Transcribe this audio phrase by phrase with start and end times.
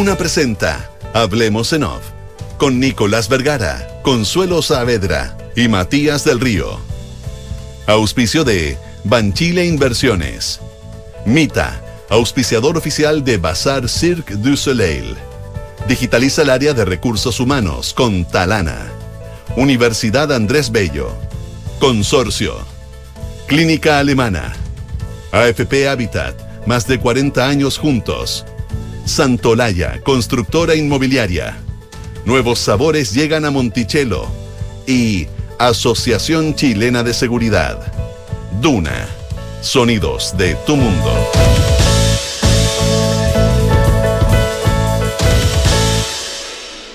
[0.00, 2.00] Duna presenta Hablemos en Off
[2.56, 6.80] con Nicolás Vergara, Consuelo Saavedra y Matías del Río.
[7.86, 10.58] Auspicio de Banchile Inversiones.
[11.26, 15.16] Mita, auspiciador oficial de Bazar Cirque du Soleil.
[15.86, 18.90] Digitaliza el área de recursos humanos con Talana.
[19.54, 21.12] Universidad Andrés Bello.
[21.78, 22.56] Consorcio.
[23.46, 24.54] Clínica Alemana.
[25.30, 26.66] AFP Habitat.
[26.66, 28.46] Más de 40 años juntos.
[29.04, 31.58] Santolaya, constructora inmobiliaria.
[32.24, 34.26] Nuevos sabores llegan a Monticello.
[34.86, 35.26] Y
[35.58, 37.92] Asociación Chilena de Seguridad.
[38.60, 39.08] Duna.
[39.62, 41.12] Sonidos de tu mundo.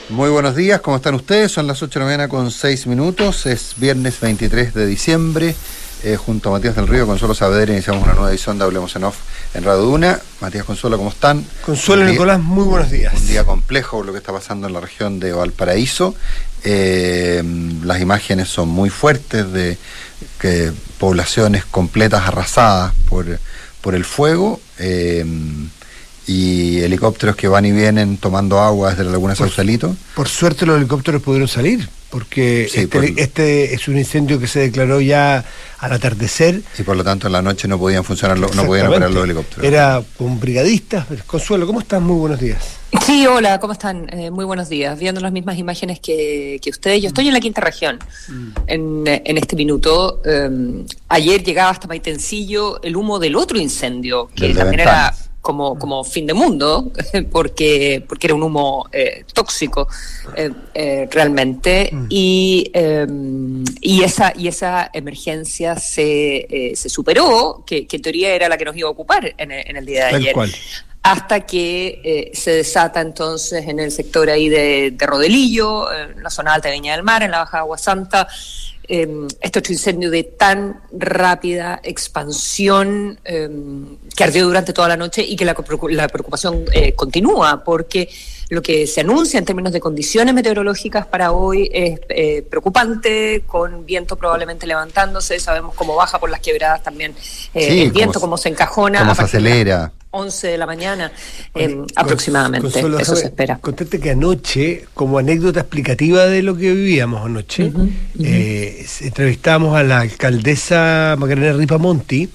[0.09, 1.51] Muy buenos días, ¿cómo están ustedes?
[1.51, 5.55] Son las 8 de la mañana con 6 minutos, es viernes 23 de diciembre.
[6.03, 9.03] Eh, junto a Matías del Río, Consuelo Saavedra, iniciamos una nueva edición de Hablemos en
[9.03, 9.17] Off
[9.55, 10.19] en Radio Duna.
[10.41, 11.45] Matías Consuelo, ¿cómo están?
[11.65, 13.13] Consuelo Nicolás, muy buenos días.
[13.13, 16.13] Un día complejo lo que está pasando en la región de Valparaíso.
[16.63, 17.41] Eh,
[17.83, 19.77] las imágenes son muy fuertes de
[20.39, 23.39] que poblaciones completas arrasadas por,
[23.81, 24.59] por el fuego.
[24.77, 25.25] Eh,
[26.27, 29.95] y helicópteros que van y vienen tomando agua desde la laguna Sausalito.
[30.15, 34.47] Por suerte los helicópteros pudieron salir, porque Sí, este, por- este es un incendio que
[34.47, 35.43] se declaró ya
[35.79, 36.61] al atardecer.
[36.79, 39.65] Y por lo tanto en la noche no podían funcionar, no podían operar los helicópteros.
[39.65, 41.05] Era con brigadistas.
[41.27, 42.01] Consuelo, ¿cómo estás?
[42.01, 42.57] Muy buenos días.
[43.05, 44.07] Sí, hola, ¿cómo están?
[44.09, 44.97] Eh, muy buenos días.
[44.97, 47.01] Viendo las mismas imágenes que, que ustedes.
[47.01, 47.99] Yo estoy en la quinta región
[48.67, 50.21] en, eh, en este minuto.
[50.25, 55.24] Eh, ayer llegaba hasta Maitencillo el humo del otro incendio, que también era Ventanas.
[55.45, 56.91] Como, como fin de mundo,
[57.31, 59.87] porque, porque era un humo eh, tóxico
[60.35, 61.91] eh, eh, realmente.
[62.09, 63.05] Y, eh,
[63.79, 68.57] y, esa, y esa emergencia se, eh, se superó, que, que en teoría era la
[68.57, 70.51] que nos iba a ocupar en, el- en el día de Tal ayer cual.
[71.03, 76.31] hasta que eh, se desata entonces en el sector ahí de, de Rodelillo, en la
[76.31, 78.27] zona alta de Viña del Mar, en la Baja Agua Santa,
[78.87, 83.49] eh, este otro incendio de tan rápida expansión eh,
[84.15, 85.55] que ardió durante toda la noche y que la,
[85.89, 88.09] la preocupación eh, continúa, porque
[88.49, 93.85] lo que se anuncia en términos de condiciones meteorológicas para hoy es eh, preocupante, con
[93.85, 97.13] viento probablemente levantándose, sabemos cómo baja por las quebradas también
[97.53, 98.99] eh, Sí, el viento, cómo cómo, se- encajona.
[98.99, 99.91] cómo se partir de las acelera.
[100.11, 101.11] 11 de la mañana
[101.55, 102.71] eh, Oye, aproximadamente.
[102.71, 103.57] Consuelo, Eso se espera.
[103.57, 107.73] Contarte que anoche, como anécdota explicativa de lo que vivíamos anoche,
[108.23, 112.29] eh, s- entrevistamos a la alcaldesa Macarena Ripamonti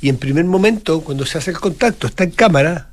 [0.00, 2.88] y en primer momento, cuando se hace el contacto, está en cámara,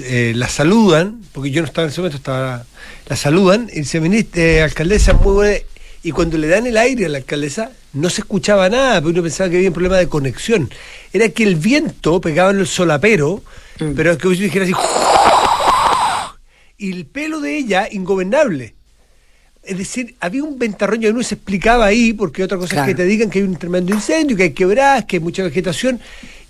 [0.00, 2.64] eh, la saludan, porque yo no estaba en ese momento, estaba,
[3.08, 5.58] la saludan y dice, "Ministra, eh, alcaldesa, muy buena.
[6.02, 9.22] Y cuando le dan el aire a la alcaldesa, no se escuchaba nada, pero uno
[9.22, 10.68] pensaba que había un problema de conexión.
[11.12, 13.42] Era que el viento pegaba en el solapero,
[13.78, 14.74] pero que yo dijera así,
[16.76, 18.74] y el pelo de ella ingobernable.
[19.62, 22.94] Es decir, había un ventarrón y uno se explicaba ahí, porque otra cosa es que
[22.94, 25.98] te digan que hay un tremendo incendio, que hay quebradas, que hay mucha vegetación,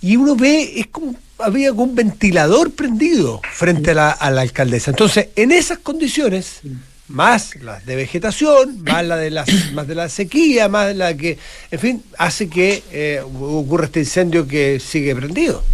[0.04, 4.90] y uno ve, es como, había un ventilador prendido frente a la, a la alcaldesa.
[4.90, 6.60] Entonces, en esas condiciones,
[7.08, 11.38] más las de vegetación, más la de la, más de la sequía, más la que,
[11.70, 15.64] en fin, hace que eh, ocurra este incendio que sigue prendido.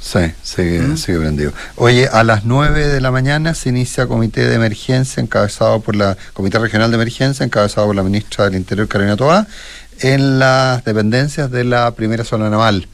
[0.00, 1.52] Sí, sigue, sigue prendido.
[1.74, 6.16] Oye, a las 9 de la mañana se inicia comité de emergencia encabezado por la
[6.32, 9.46] Comité Regional de Emergencia encabezado por la ministra del Interior Carolina Toá
[10.00, 12.88] en las dependencias de la primera zona naval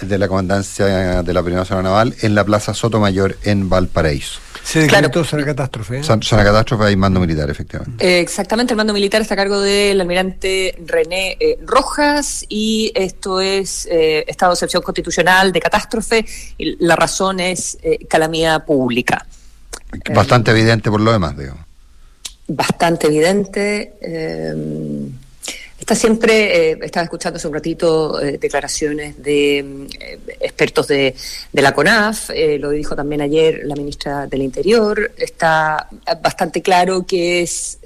[0.00, 4.40] de la comandancia de la primera zona naval en la Plaza Sotomayor en Valparaíso.
[4.62, 5.08] Se Claro.
[5.08, 5.98] decretó zona catástrofe.
[6.00, 6.02] ¿eh?
[6.04, 8.06] Zona, catástrofe hay mando militar, efectivamente.
[8.06, 13.40] Eh, exactamente, el mando militar está a cargo del almirante René eh, Rojas y esto
[13.40, 16.26] es eh, estado de excepción constitucional de catástrofe.
[16.58, 19.24] Y la razón es eh, calamidad pública.
[20.14, 21.54] Bastante evidente por lo demás, digo.
[22.46, 23.94] bastante evidente.
[25.78, 29.86] Está siempre, eh, estaba escuchando hace un ratito eh, declaraciones de mm,
[30.40, 31.14] expertos de,
[31.52, 35.88] de la CONAF, eh, lo dijo también ayer la ministra del Interior, está
[36.22, 37.78] bastante claro que es...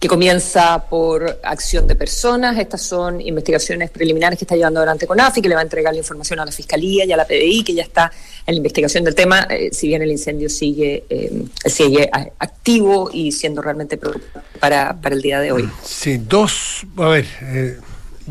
[0.00, 2.58] que comienza por acción de personas.
[2.58, 5.92] Estas son investigaciones preliminares que está llevando adelante CONAF y que le va a entregar
[5.92, 8.10] la información a la Fiscalía y a la PDI, que ya está
[8.46, 12.08] en la investigación del tema, eh, si bien el incendio sigue, eh, sigue
[12.38, 13.98] activo y siendo realmente
[14.58, 15.68] para, para el día de hoy.
[15.84, 17.76] Sí, dos, a ver, eh,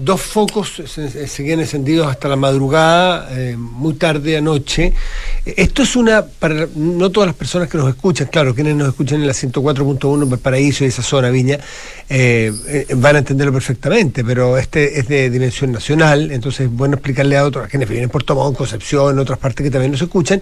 [0.03, 4.93] dos focos se- se- seguían encendidos hasta la madrugada, eh, muy tarde anoche.
[5.45, 9.21] Esto es una, para no todas las personas que nos escuchan, claro, quienes nos escuchan
[9.21, 11.59] en la 104.1 Paraíso y esa zona, Viña,
[12.09, 16.95] eh, eh, van a entenderlo perfectamente, pero este es de dimensión nacional, entonces es bueno
[16.95, 20.01] explicarle a otros, a quienes viven en Puerto Montt, Concepción, otras partes que también nos
[20.01, 20.41] escuchan,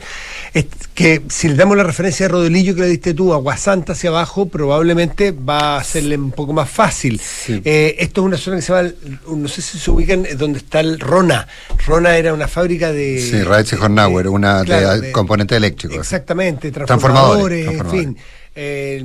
[0.53, 4.09] es que si le damos la referencia de Rodelillo que le diste tú, Aguasanta hacia
[4.09, 7.19] abajo, probablemente va a serle un poco más fácil.
[7.63, 8.89] Esto es una zona que se llama,
[9.47, 11.47] no sé si se ubican, donde está el Rona.
[11.85, 13.21] Rona era una fábrica de...
[13.21, 14.65] Sí, Raíces Hornauer, una
[15.13, 15.95] componente eléctrico.
[15.95, 18.17] Exactamente, transformadores, en fin.
[18.53, 19.01] Eh,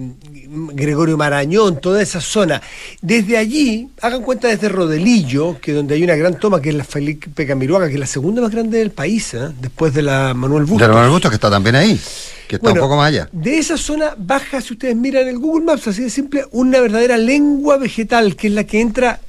[0.73, 2.61] Gregorio Marañón, toda esa zona.
[3.01, 6.83] Desde allí, hagan cuenta desde Rodelillo, que donde hay una gran toma, que es la
[6.83, 9.51] Felipe Camiruaga, que es la segunda más grande del país, ¿eh?
[9.61, 10.81] después de la Manuel Bustos.
[10.81, 12.01] De la Manuel Bustos, que está también ahí,
[12.49, 13.29] que está un poco más allá.
[13.31, 17.17] De esa zona baja, si ustedes miran el Google Maps, así de simple, una verdadera
[17.17, 19.21] lengua vegetal, que es la que entra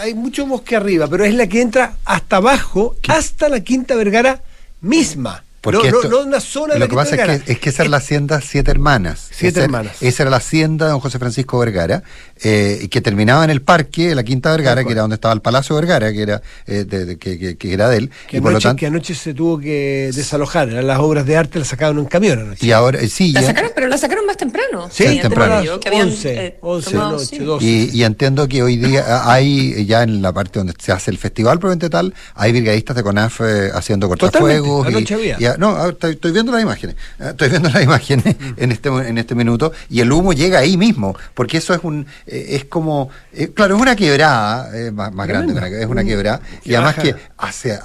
[0.00, 4.42] hay mucho bosque arriba, pero es la que entra hasta abajo, hasta la Quinta Vergara
[4.80, 5.44] misma.
[5.62, 7.98] Porque no, no, una zona Lo que pasa es que, es que esa era la
[7.98, 9.28] hacienda Siete Hermanas.
[9.30, 10.02] Siete Hermanas.
[10.02, 12.02] Esa era la hacienda de don José Francisco Vergara,
[12.42, 15.76] eh, que terminaba en el parque, la Quinta Vergara, que era donde estaba el Palacio
[15.76, 18.10] Vergara, que era, eh, de, que, que, era de él.
[18.26, 21.98] Que, anoche, que anoche se tuvo que desalojar, eran las obras de arte, las sacaron
[21.98, 22.66] en un camión anoche.
[22.66, 23.30] Y ahora, eh, sí.
[23.30, 24.88] La sacaron, pero la sacaron más temprano.
[24.90, 25.62] Sí, temprano.
[25.62, 27.64] 11, 11 noche, 12.
[27.64, 31.18] Y, y, entiendo que hoy día hay, ya en la parte donde se hace el
[31.18, 33.40] festival, probablemente tal, hay brigadistas de CONAF
[33.74, 34.88] haciendo cortafuegos.
[34.88, 35.51] Anoche había.
[35.58, 39.34] No, estoy estoy viendo las imágenes, eh, estoy viendo las imágenes en este en este
[39.34, 43.50] minuto y el humo llega ahí mismo, porque eso es un eh, es como eh,
[43.54, 47.78] claro, es una quebrada, más, más grande, es una quebrada y además que hace,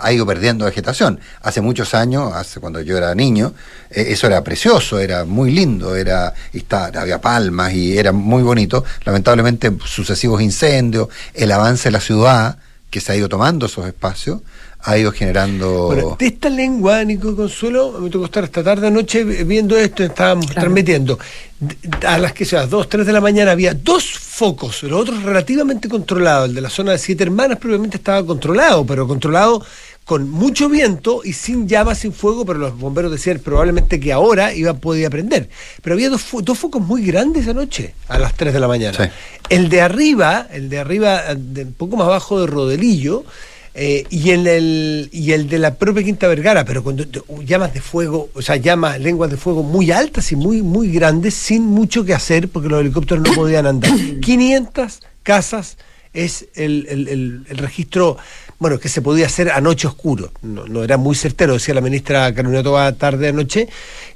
[0.00, 1.20] ha ido perdiendo vegetación.
[1.42, 3.52] Hace muchos años, hace cuando yo era niño,
[3.90, 8.84] eso era precioso, era muy lindo, era está, había palmas y era muy bonito.
[9.04, 12.58] Lamentablemente sucesivos incendios, el avance de la ciudad
[12.90, 14.42] que se ha ido tomando esos espacios
[14.82, 15.86] ha ido generando.
[15.86, 20.46] Bueno, de esta lengua, Nico Consuelo, me tocó estar esta tarde anoche viendo esto, estábamos
[20.46, 21.18] transmitiendo.
[22.04, 25.88] A las que sea, dos, tres de la mañana había dos focos, los otros relativamente
[25.88, 26.48] controlados.
[26.48, 29.64] El de la zona de Siete Hermanas probablemente estaba controlado, pero controlado
[30.04, 34.52] con mucho viento y sin llamas, sin fuego, pero los bomberos decían probablemente que ahora
[34.52, 35.48] iba podía prender.
[35.80, 39.12] Pero había dos, dos focos muy grandes anoche, a las 3 de la mañana.
[39.48, 43.24] El de arriba, el de arriba, un poco más abajo de Rodelillo,
[43.74, 47.04] eh, y, el, y el de la propia Quinta Vergara, pero cuando
[47.44, 51.34] llamas de fuego, o sea, llamas, lenguas de fuego muy altas y muy, muy grandes,
[51.34, 53.92] sin mucho que hacer, porque los helicópteros no podían andar.
[54.20, 55.78] 500 casas
[56.12, 58.18] es el, el, el registro
[58.62, 60.30] bueno, que se podía hacer anoche oscuro.
[60.40, 63.68] No, era muy certero, decía la ministra Carolina Toba tarde anoche.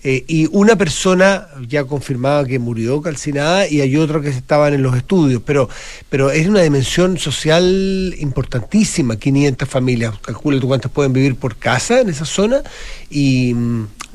[0.05, 4.85] Eh, y una persona ya confirmaba que murió calcinada y hay otro que estaban en
[4.85, 5.43] los estudios.
[5.45, 5.69] Pero,
[6.09, 10.15] pero es una dimensión social importantísima, 500 familias.
[10.21, 12.63] Calcula tú cuántas pueden vivir por casa en esa zona.
[13.11, 13.53] Y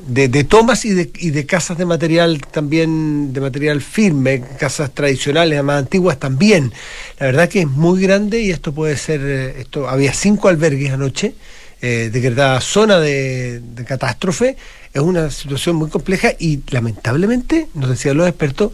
[0.06, 4.92] mm, de, tomas y de, y de, casas de material también, de material firme, casas
[4.92, 6.72] tradicionales, más antiguas también.
[7.18, 10.92] La verdad que es muy grande y esto puede ser, eh, esto había cinco albergues
[10.92, 11.34] anoche,
[11.80, 14.56] eh, decretada zona de, de, catástrofe,
[14.92, 18.72] es una situación muy compleja y lamentablemente, nos decían los expertos,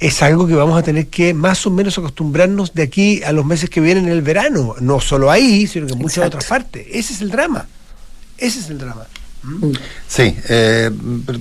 [0.00, 3.44] es algo que vamos a tener que más o menos acostumbrarnos de aquí a los
[3.44, 6.86] meses que vienen en el verano, no solo ahí, sino que en muchas otras partes.
[6.90, 7.66] Ese es el drama,
[8.38, 9.06] ese es el drama.
[10.08, 10.90] Sí, eh,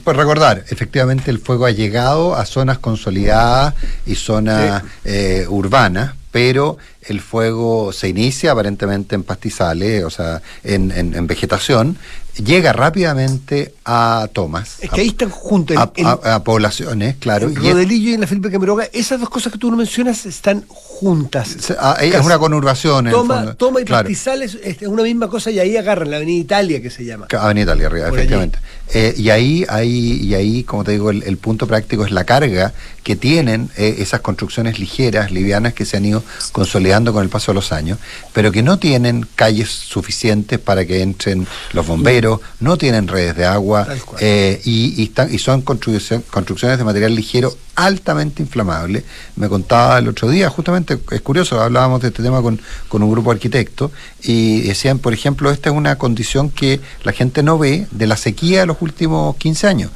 [0.03, 6.77] por recordar, efectivamente el fuego ha llegado a zonas consolidadas y zonas eh, urbanas, pero
[7.03, 11.97] el fuego se inicia aparentemente en pastizales, o sea, en, en, vegetación,
[12.37, 14.77] llega rápidamente a tomas.
[14.81, 15.77] Es que ahí están juntos.
[15.77, 17.47] A, poblaciones, claro.
[17.47, 20.65] En Rodelillo y en la Felipe Camiroga, esas dos cosas que tú no mencionas están
[20.67, 21.73] juntas.
[21.79, 23.09] Ah, es una conurbación.
[23.09, 26.89] toma, toma y pastizales es una misma cosa y ahí agarran la Avenida Italia que
[26.89, 27.27] se llama.
[27.37, 28.59] Avenida Italia, arriba, efectivamente.
[28.93, 32.73] Eh, y ahí, ahí, y ahí, como te digo, el, punto práctico es la carga
[33.03, 37.51] que tienen eh, esas construcciones ligeras, livianas, que se han ido consolidando con el paso
[37.51, 37.97] de los años,
[38.33, 42.22] pero que no tienen calles suficientes para que entren los bomberos,
[42.59, 43.87] no tienen redes de agua,
[44.19, 49.03] eh, y, y, están, y son construcciones de material ligero altamente inflamable.
[49.35, 53.11] Me contaba el otro día, justamente, es curioso, hablábamos de este tema con, con un
[53.11, 57.57] grupo de arquitectos y decían, por ejemplo, esta es una condición que la gente no
[57.57, 59.91] ve de la sequía de los últimos 15 años.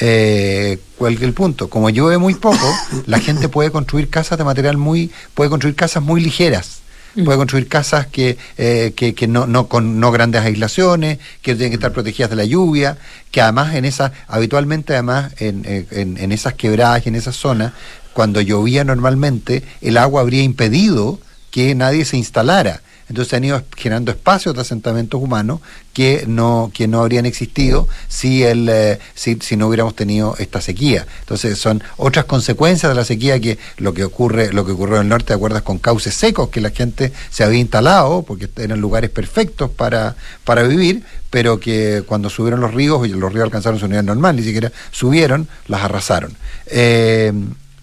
[0.00, 1.68] Eh, ¿Cuál es el punto?
[1.68, 2.66] Como llueve muy poco,
[3.06, 6.81] la gente puede construir casas de material muy, puede construir casas muy ligeras.
[7.24, 11.70] Puede construir casas que, eh, que, que, no, no con no grandes aislaciones, que tienen
[11.70, 12.98] que estar protegidas de la lluvia,
[13.30, 17.72] que además en esas, habitualmente además en, en, en esas quebradas y en esas zonas,
[18.12, 21.18] cuando llovía normalmente, el agua habría impedido
[21.50, 22.80] que nadie se instalara.
[23.12, 25.60] Entonces han ido generando espacios de asentamientos humanos
[25.92, 30.62] que no, que no habrían existido si, el, eh, si, si, no hubiéramos tenido esta
[30.62, 31.06] sequía.
[31.20, 35.02] Entonces son otras consecuencias de la sequía que lo que ocurre, lo que ocurrió en
[35.02, 35.60] el norte, ¿te acuerdas?
[35.60, 40.62] Con cauces secos que la gente se había instalado porque eran lugares perfectos para, para
[40.62, 44.42] vivir, pero que cuando subieron los ríos, y los ríos alcanzaron su nivel normal, ni
[44.42, 46.34] siquiera subieron, las arrasaron.
[46.66, 47.32] Eh,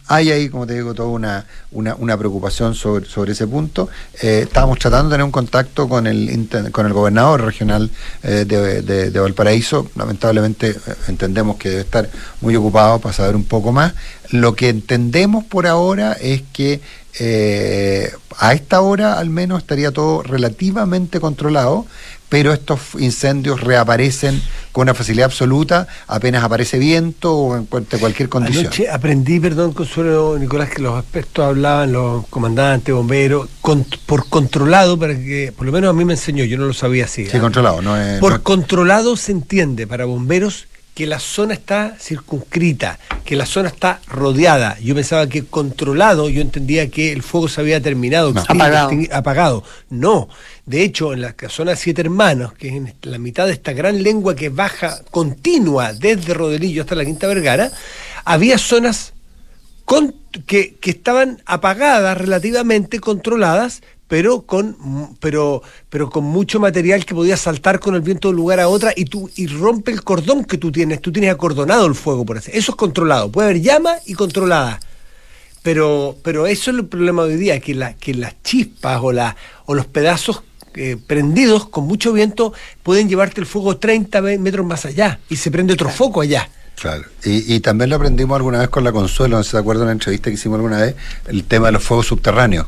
[0.09, 3.89] hay ahí, como te digo, toda una, una, preocupación sobre, sobre ese punto.
[4.21, 7.91] Eh, estábamos tratando de tener un contacto con el, con el gobernador regional
[8.23, 9.87] eh, de, Valparaíso.
[9.95, 10.75] Lamentablemente eh,
[11.09, 12.09] entendemos que debe estar
[12.41, 13.93] muy ocupado para saber un poco más.
[14.31, 16.81] Lo que entendemos por ahora es que
[18.37, 21.85] a esta hora al menos estaría todo relativamente controlado
[22.29, 28.67] pero estos incendios reaparecen con una facilidad absoluta apenas aparece viento o en cualquier condición.
[28.67, 33.49] Anoche aprendí, perdón, Consuelo Nicolás, que los aspectos hablaban, los comandantes, bomberos,
[34.05, 37.05] por controlado, para que, por lo menos a mí me enseñó, yo no lo sabía
[37.05, 37.25] así.
[37.25, 37.39] Sí, ¿eh?
[37.39, 38.19] controlado, no es.
[38.19, 40.67] Por controlado se entiende para bomberos
[40.99, 44.77] que la zona está circunscrita, que la zona está rodeada.
[44.81, 48.91] Yo pensaba que controlado, yo entendía que el fuego se había terminado, apagado.
[49.13, 49.63] apagado.
[49.89, 50.27] No,
[50.69, 54.03] de hecho, en la zona Siete Hermanos, que es en la mitad de esta gran
[54.03, 57.71] lengua que baja continua desde Rodelillo hasta la Quinta Vergara,
[58.23, 59.13] había zonas
[60.45, 67.79] que, estaban apagadas relativamente, controladas, pero con, pero, pero con mucho material que podía saltar
[67.79, 70.59] con el viento de un lugar a otra y, tú, y rompe el cordón que
[70.59, 71.01] tú tienes.
[71.01, 72.51] Tú tienes acordonado el fuego, por así.
[72.53, 73.31] Eso es controlado.
[73.31, 74.79] Puede haber llama y controlada.
[75.63, 79.11] Pero, pero eso es el problema de hoy día, que, que las chispas o,
[79.65, 80.43] o los pedazos
[80.75, 85.51] eh, prendidos con mucho viento pueden llevarte el fuego 30 metros más allá y se
[85.51, 86.49] prende otro foco allá.
[86.79, 89.83] Claro, y, y, también lo aprendimos alguna vez con la Consuelo, no te acuerdas de
[89.83, 90.95] una entrevista que hicimos alguna vez,
[91.27, 92.67] el tema de los fuegos subterráneos.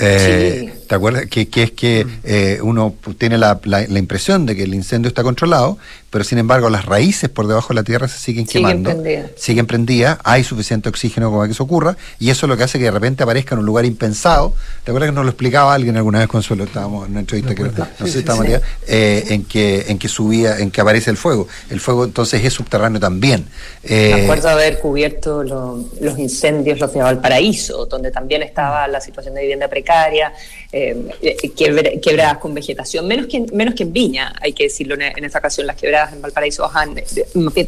[0.00, 1.26] Eh, ¿Te acuerdas?
[1.26, 5.78] Que, es que eh, uno tiene la, la, impresión de que el incendio está controlado,
[6.10, 9.00] pero sin embargo las raíces por debajo de la tierra se siguen, quemando,
[9.36, 12.64] siguen prendidas, hay suficiente oxígeno como para que eso ocurra, y eso es lo que
[12.64, 14.54] hace que de repente aparezca en un lugar impensado.
[14.82, 16.64] ¿Te acuerdas que nos lo explicaba alguien alguna vez, Consuelo?
[16.64, 18.48] Estábamos en una entrevista que no sé si estábamos
[18.88, 21.46] eh, en, que, en que subía, en que aparece el fuego.
[21.70, 23.46] El fuego entonces es subterráneo también.
[23.84, 29.34] Me eh, acuerdo haber cubierto los incendios, los de Valparaíso, donde también estaba la situación
[29.34, 29.89] de vivienda precaria,
[30.72, 35.38] eh, quebradas con vegetación, menos que, menos que en Viña, hay que decirlo en, esta
[35.38, 36.94] ocasión, las quebradas en Valparaíso bajan,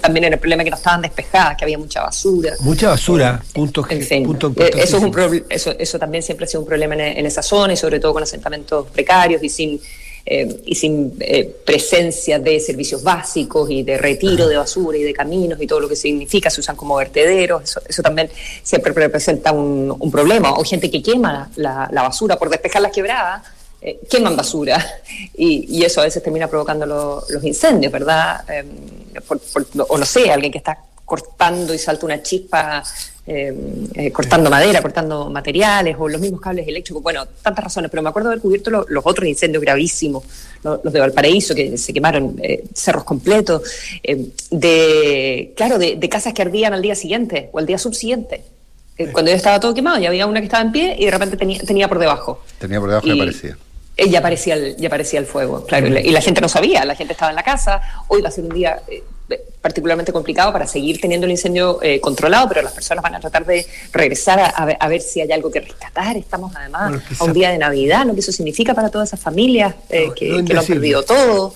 [0.01, 2.55] también era el problema que no estaban despejadas, que había mucha basura.
[2.61, 6.67] Mucha basura, punto, en eh, eso, es un eso, eso también siempre ha sido un
[6.67, 9.81] problema en, en esa zona y sobre todo con asentamientos precarios y sin
[10.25, 15.13] eh, y sin eh, presencia de servicios básicos y de retiro de basura y de
[15.13, 18.31] caminos y todo lo que significa, se usan como vertederos, eso, también
[18.63, 20.53] siempre representa un, problema.
[20.53, 23.43] O gente que quema la, basura por despejar las quebradas,
[23.81, 24.85] eh, queman basura
[25.37, 28.45] y, eso a veces termina provocando los incendios, ¿verdad?
[29.89, 30.79] o no sé, alguien que está
[31.13, 32.83] cortando y salta una chispa
[33.27, 33.55] eh,
[33.93, 38.09] eh, cortando madera, cortando materiales o los mismos cables eléctricos, bueno, tantas razones, pero me
[38.09, 40.25] acuerdo haber cubierto los otros incendios gravísimos,
[40.63, 43.61] los, de Valparaíso, que se quemaron eh, cerros completos,
[44.51, 48.43] de, claro, de, casas que ardían al día siguiente o al día subsiguiente.
[49.13, 51.37] Cuando ya estaba todo quemado, ya había una que estaba en pie y de repente
[51.37, 52.43] tenía, tenía por debajo.
[52.59, 53.59] Tenía por debajo y, aparecía.
[53.99, 57.13] Ya aparecía, el, ya aparecía el fuego, claro, y la gente no sabía, la gente
[57.13, 58.81] estaba en la casa, hoy va a ser un día
[59.63, 63.47] particularmente complicado para seguir teniendo el incendio eh, controlado, pero las personas van a tratar
[63.47, 66.17] de regresar a, ver, si hay algo que rescatar.
[66.17, 69.75] Estamos además a un día de Navidad, lo que eso significa para todas esas familias
[69.89, 71.55] eh, que, lo, han perdido todo,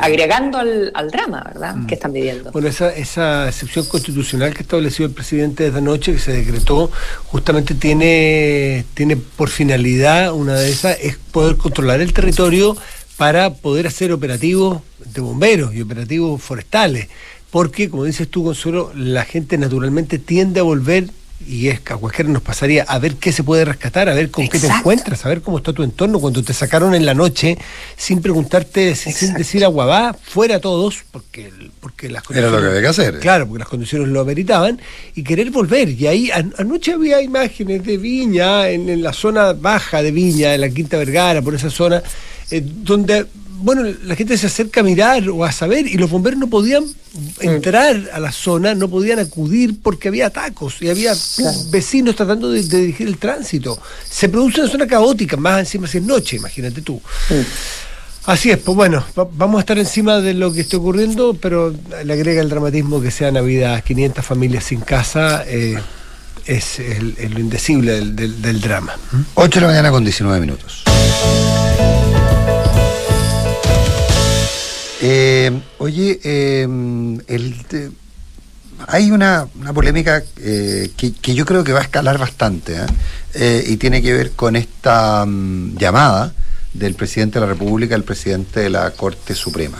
[0.00, 1.86] agregando al, drama, ¿verdad?, mm.
[1.86, 2.52] que están viviendo.
[2.52, 6.90] Bueno, esa, esa excepción constitucional que estableció el presidente esta noche, que se decretó,
[7.24, 12.76] justamente tiene, tiene por finalidad, una de esas, es poder controlar el territorio
[13.18, 17.08] para poder hacer operativos de bomberos y operativos forestales
[17.50, 21.08] porque, como dices tú, Consuelo, la gente naturalmente tiende a volver,
[21.46, 24.30] y es que a cualquiera nos pasaría, a ver qué se puede rescatar, a ver
[24.30, 27.14] con qué te encuentras, a ver cómo está tu entorno cuando te sacaron en la
[27.14, 27.56] noche,
[27.96, 32.52] sin preguntarte, sin decir a guabá, fuera todos, porque, porque las condiciones...
[32.52, 33.18] Era lo que había que hacer.
[33.20, 34.78] Claro, porque las condiciones lo ameritaban,
[35.14, 35.88] y querer volver.
[35.88, 40.68] Y ahí anoche había imágenes de Viña, en, la zona baja de Viña, en la
[40.68, 42.02] Quinta Vergara, por esa zona,
[42.50, 43.26] eh, donde
[43.60, 46.84] bueno, la gente se acerca a mirar o a saber y los bomberos no podían
[47.40, 51.12] entrar a la zona, no podían acudir porque había atacos y había
[51.70, 53.80] vecinos tratando de, dirigir el tránsito.
[54.08, 57.00] Se produce una zona caótica, más encima si es noche, imagínate tú.
[58.26, 61.74] Así es, pues bueno, vamos a estar encima de lo que está ocurriendo, pero
[62.04, 65.78] le agrega el dramatismo que sea Navidad, 500 familias sin casa, eh,
[66.46, 68.94] es lo indecible del, del drama.
[69.34, 70.84] 8 de la mañana con 19 minutos.
[75.00, 77.54] Eh, oye, eh, el,
[78.86, 82.76] hay una, polémica eh, que, yo creo que va a escalar bastante
[83.66, 86.32] y tiene que ver con esta mm, llamada
[86.72, 89.78] del presidente de la República al presidente de la Corte Suprema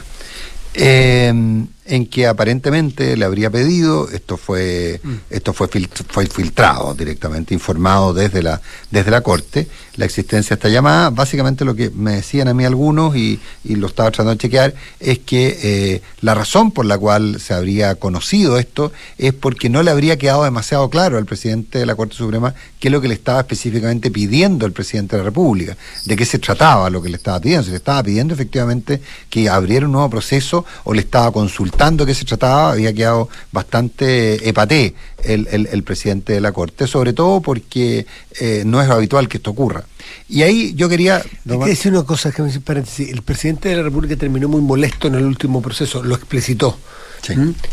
[1.89, 5.15] en que aparentemente le habría pedido, esto fue, mm.
[5.31, 5.69] esto fue,
[6.09, 9.67] fue filtrado directamente, informado desde la, desde la Corte,
[9.97, 11.09] la existencia de esta llamada.
[11.11, 14.75] Básicamente lo que me decían a mí algunos, y, y lo estaba tratando de chequear,
[15.01, 19.83] es que eh, la razón por la cual se habría conocido esto es porque no
[19.83, 23.09] le habría quedado demasiado claro al presidente de la Corte Suprema qué es lo que
[23.09, 27.09] le estaba específicamente pidiendo el presidente de la República, de qué se trataba lo que
[27.09, 31.01] le estaba pidiendo, si le estaba pidiendo efectivamente que abriera un nuevo proceso o le
[31.01, 36.87] estaba consultando tanto que se trataba, había quedado bastante epaté el, presidente de la Corte,
[36.87, 38.05] sobre todo porque
[38.41, 39.85] eh, no es habitual que esto ocurra.
[40.29, 41.23] Y ahí yo quería...
[41.47, 45.07] Que decir una cosa, que me paréntesis, el presidente de la República terminó muy molesto
[45.07, 46.77] en el último proceso, lo explicitó,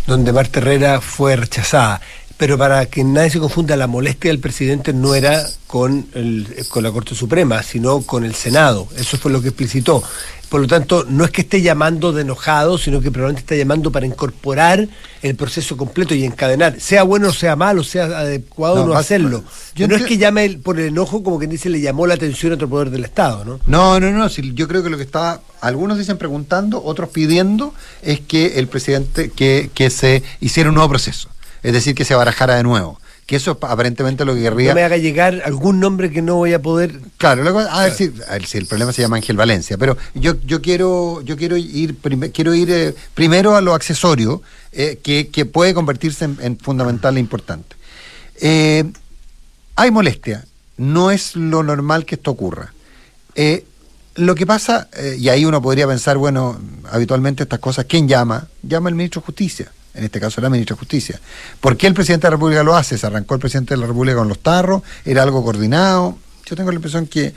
[0.05, 1.99] donde Marta Herrera fue rechazada
[2.37, 6.83] pero para que nadie se confunda, la molestia del presidente no era con, el, con
[6.83, 8.87] la Corte Suprema, sino con el Senado.
[8.97, 10.03] Eso fue lo que explicitó.
[10.49, 13.91] Por lo tanto, no es que esté llamando de enojado, sino que probablemente está llamando
[13.91, 14.87] para incorporar
[15.21, 19.43] el proceso completo y encadenar, sea bueno o sea malo, sea adecuado o no hacerlo.
[19.75, 22.55] no es que llame por el enojo como quien dice le llamó la atención a
[22.55, 23.59] otro poder del Estado, ¿no?
[23.65, 24.27] No, no, no.
[24.27, 27.73] yo creo que lo que está, algunos dicen preguntando, otros pidiendo,
[28.03, 31.29] es que el presidente, que, que se hiciera un nuevo proceso.
[31.65, 34.69] Es decir, que se barajara de nuevo que eso es aparentemente lo que querría.
[34.69, 36.99] No me haga llegar algún nombre que no voy a poder.
[37.17, 41.35] Claro, a, ver si, el problema se llama Ángel Valencia, pero yo, yo quiero, yo
[41.35, 41.95] quiero ir,
[42.33, 47.75] quiero ir eh, primero a lo accesorio, eh, que, puede convertirse en, fundamental e importante.
[48.41, 48.83] Eh,
[49.75, 50.45] hay molestia,
[50.77, 52.73] no es lo normal que esto ocurra.
[54.15, 56.59] lo que pasa, y ahí uno podría pensar, bueno,
[56.91, 58.47] habitualmente estas cosas, ¿quién llama?
[58.61, 61.19] Llama el ministro de Justicia en este caso la ministra de Justicia.
[61.59, 62.97] ¿Por qué el presidente de la República lo hace?
[62.97, 66.17] Se arrancó el presidente de la República con los tarros, era algo coordinado.
[66.45, 67.33] Yo tengo la impresión que,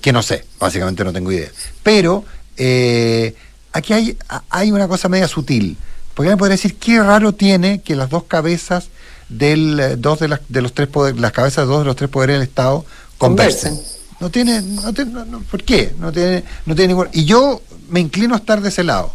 [0.00, 1.50] que no sé, básicamente no tengo idea.
[1.82, 2.24] Pero
[2.56, 3.34] eh,
[3.72, 4.16] aquí hay,
[4.50, 5.76] hay una cosa media sutil.
[6.14, 8.88] Porque me podría decir qué raro tiene que las dos cabezas
[9.28, 11.96] del eh, dos de, las, de los tres poderes, las cabezas de dos de los
[11.96, 12.84] tres poderes del Estado
[13.18, 13.80] conversen.
[14.20, 15.12] No tiene, no, tiene
[15.50, 15.92] ¿por qué?
[15.98, 17.08] No tiene, no tiene ningún.
[17.12, 19.12] Y yo me inclino a estar de ese lado.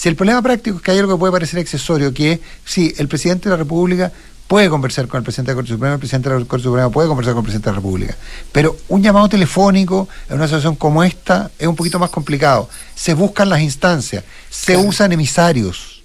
[0.00, 2.94] Si el problema práctico es que hay algo que puede parecer accesorio, que es, sí,
[2.96, 4.10] el presidente de la República
[4.48, 6.88] puede conversar con el presidente de la Corte Suprema, el presidente de la Corte Suprema
[6.88, 8.16] puede conversar con el presidente de la República.
[8.50, 12.70] Pero un llamado telefónico en una situación como esta es un poquito más complicado.
[12.94, 16.02] Se buscan las instancias, se usan emisarios.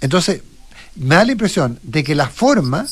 [0.00, 0.42] Entonces,
[0.96, 2.88] me da la impresión de que la forma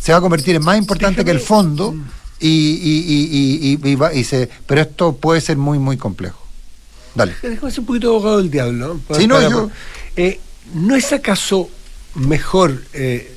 [0.00, 2.04] se va a convertir en más importante que el fondo mm.
[2.38, 3.76] y,
[4.14, 6.49] y, se, pero esto puede ser muy, muy complejo.
[7.14, 7.34] Dale.
[7.42, 9.00] Déjame ser un poquito abogado del diablo.
[9.08, 9.26] ¿no?
[9.26, 9.70] no, yo...
[10.16, 10.40] Eh,
[10.74, 11.68] ¿No es acaso
[12.14, 13.36] mejor eh,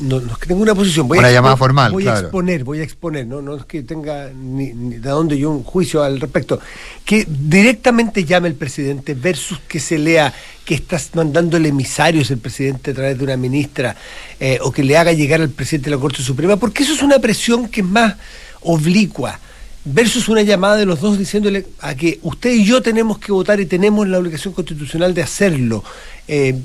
[0.00, 2.64] no, no, es que tenga una posición voy una a llamada formal voy a exponer
[2.64, 6.18] voy a exponer no no es que tenga ni, de dónde yo un juicio al
[6.18, 6.58] respecto
[7.04, 10.32] que directamente llame el presidente versus que se lea
[10.64, 13.94] que estás mandándole emisarios el presidente a través de una ministra
[14.40, 17.02] eh, o que le haga llegar al presidente de la Corte Suprema porque eso es
[17.02, 18.16] una presión que es más
[18.62, 19.38] oblicua
[19.84, 23.60] versus una llamada de los dos diciéndole a que usted y yo tenemos que votar
[23.60, 25.84] y tenemos la obligación constitucional de hacerlo.
[26.26, 26.58] Eh,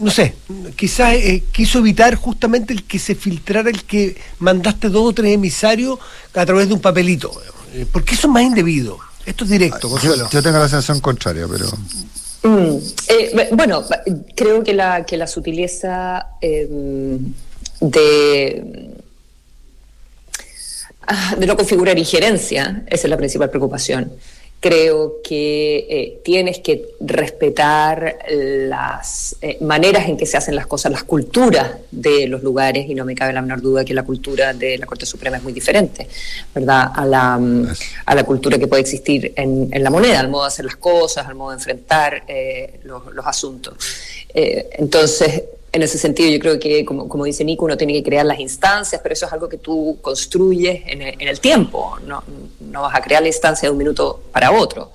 [0.00, 0.34] no sé,
[0.74, 5.34] quizás eh, quiso evitar justamente el que se filtrara el que mandaste dos o tres
[5.34, 5.98] emisarios
[6.34, 7.30] a través de un papelito,
[7.72, 8.98] eh, porque eso es más indebido.
[9.24, 10.28] Esto es directo, Consuelo.
[10.30, 11.66] Yo, tengo la sensación contraria, pero...
[12.42, 13.84] Mm, bueno,
[14.34, 17.20] creo que la, que la sutileza de
[17.80, 18.93] Ah,
[21.38, 24.12] de no configurar injerencia, esa es la principal preocupación.
[24.60, 30.90] Creo que eh, tienes que respetar las eh, maneras en que se hacen las cosas,
[30.90, 34.54] las culturas de los lugares, y no me cabe la menor duda que la cultura
[34.54, 36.08] de la Corte Suprema es muy diferente,
[36.54, 36.92] ¿verdad?
[36.94, 37.38] A la,
[38.06, 40.76] a la cultura que puede existir en, en, la moneda, al modo de hacer las
[40.76, 43.74] cosas, al modo de enfrentar eh, los, los, asuntos.
[44.32, 45.42] entonces,
[45.74, 48.38] en ese sentido, yo creo que, como, como, dice Nico, uno tiene que crear las
[48.38, 51.98] instancias, pero eso es algo que tú construyes en el, tiempo.
[52.06, 52.22] No,
[52.60, 54.92] no, vas a crear la instancia de un minuto para otro.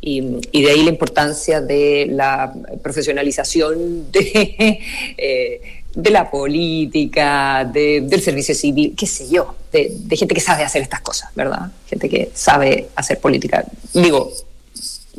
[0.00, 4.78] Y, y de ahí la importancia de la profesionalización de,
[5.18, 5.60] eh,
[5.96, 10.62] de la política, de, del servicio civil, qué sé yo, de, de gente que sabe
[10.62, 11.72] hacer estas cosas, ¿verdad?
[11.88, 13.64] Gente que sabe hacer política.
[13.92, 14.32] Digo,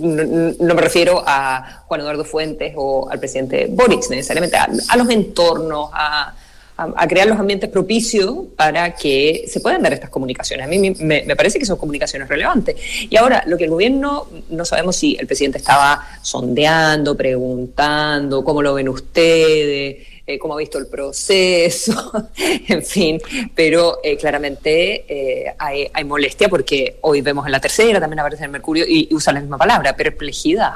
[0.02, 5.90] no, me refiero a Juan Eduardo Fuentes o al presidente Boric necesariamente, a, los entornos,
[5.94, 6.34] a,
[6.78, 10.66] a, crear los ambientes propicios para que se puedan dar estas comunicaciones.
[10.66, 12.76] A mí me, me, parece que son comunicaciones relevantes.
[13.10, 18.62] Y ahora, lo que el gobierno, no sabemos si el presidente estaba sondeando, preguntando, cómo
[18.62, 22.30] lo ven ustedes, eh, cómo ha visto el proceso,
[22.68, 23.20] en fin,
[23.54, 28.52] pero eh, claramente eh, hay, molestia porque hoy vemos en la tercera, también aparece en
[28.52, 30.74] Mercurio y, usa la misma palabra, perplejidad,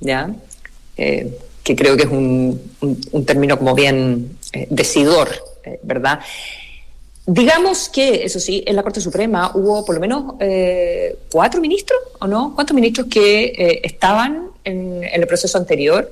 [0.00, 0.30] ¿ya?
[1.66, 2.60] que creo que es un,
[3.26, 5.28] término como bien eh, decidor,
[5.64, 6.20] eh, ¿verdad?
[7.26, 11.98] Digamos que, eso sí, en la Corte Suprema hubo por lo menos eh, cuatro ministros,
[12.20, 12.54] ¿o no?
[12.54, 16.08] ¿Cuántos ministros que estaban en, el proceso anterior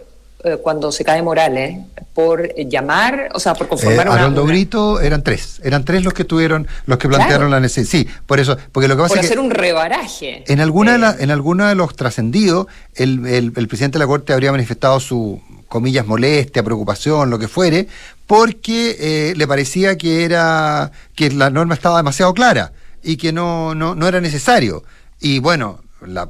[0.62, 1.78] cuando se cae Morales
[2.12, 6.24] por llamar, o sea, por conformar una, Haroldo Brito eran tres, eran tres los que
[6.24, 7.90] tuvieron, los que plantearon la necesidad.
[7.90, 10.44] Sí, por eso, porque lo que pasa por es hacer un rebaraje.
[10.46, 14.32] En alguna, de en alguna de los trascendidos, el, el, el presidente de la Corte
[14.32, 17.88] habría manifestado su comillas, molestia, preocupación, lo que fuere,
[18.26, 23.74] porque eh, le parecía que era que la norma estaba demasiado clara y que no,
[23.74, 24.84] no, no era necesario.
[25.20, 26.28] Y bueno, la,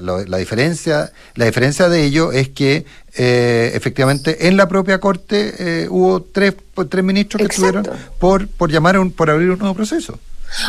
[0.00, 2.84] la, diferencia la diferencia de ello es que
[3.16, 6.54] eh, efectivamente en la propia corte eh, hubo tres,
[6.88, 7.86] tres ministros que estuvieron
[8.18, 10.18] por por llamar un, por abrir un nuevo proceso.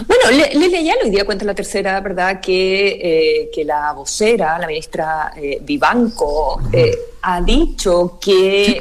[0.07, 4.67] Bueno, Leslie ya hoy día cuenta la tercera, ¿verdad?, que, eh, que la vocera, la
[4.67, 8.79] ministra eh, Vivanco, eh, ha dicho que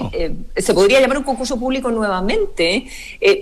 [0.57, 2.87] se podría llamar un concurso público nuevamente,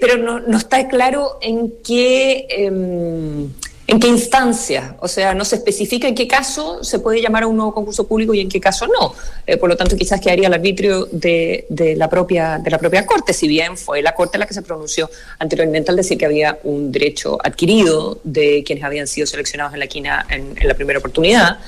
[0.01, 3.49] pero no, no, está claro en qué em,
[3.89, 4.97] ¿En qué instancia?
[5.01, 8.07] O sea, no se especifica en qué caso se puede llamar a un nuevo concurso
[8.07, 9.15] público y en qué caso no.
[9.47, 13.07] Eh, por lo tanto, quizás quedaría el arbitrio de, de, la propia, de la propia
[13.07, 16.59] Corte, si bien fue la Corte la que se pronunció anteriormente al decir que había
[16.65, 21.59] un derecho adquirido de quienes habían sido seleccionados en la quina en, la primera oportunidad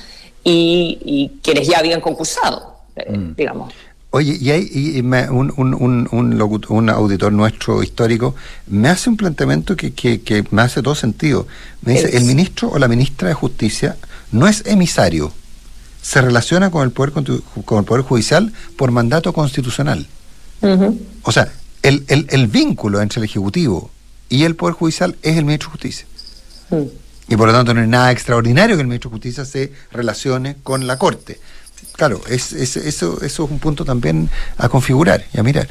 [0.43, 3.35] y, quienes ya habían concursado, eh, mm.
[3.35, 3.73] digamos.
[4.11, 5.75] Oye, y, hay, un, un,
[6.11, 8.33] un, un, auditor nuestro histórico
[8.65, 11.45] me hace un planteamiento que, que, me hace todo sentido.
[11.83, 13.97] Me dice, el ministro o la ministra de Justicia
[14.31, 15.31] no es emisario,
[16.01, 20.07] se relaciona con el Poder, con el poder Judicial por mandato constitucional.
[21.21, 21.51] O sea,
[21.83, 23.91] el, el, el, vínculo entre el Ejecutivo
[24.27, 26.07] y el Poder Judicial es el ministro de Justicia.
[26.71, 27.09] Mm.
[27.31, 30.57] Y por lo tanto no es nada extraordinario que el ministro de Justicia se relacione
[30.63, 31.39] con la Corte.
[31.93, 35.69] Claro, es, eso, eso es un punto también a configurar y a mirar.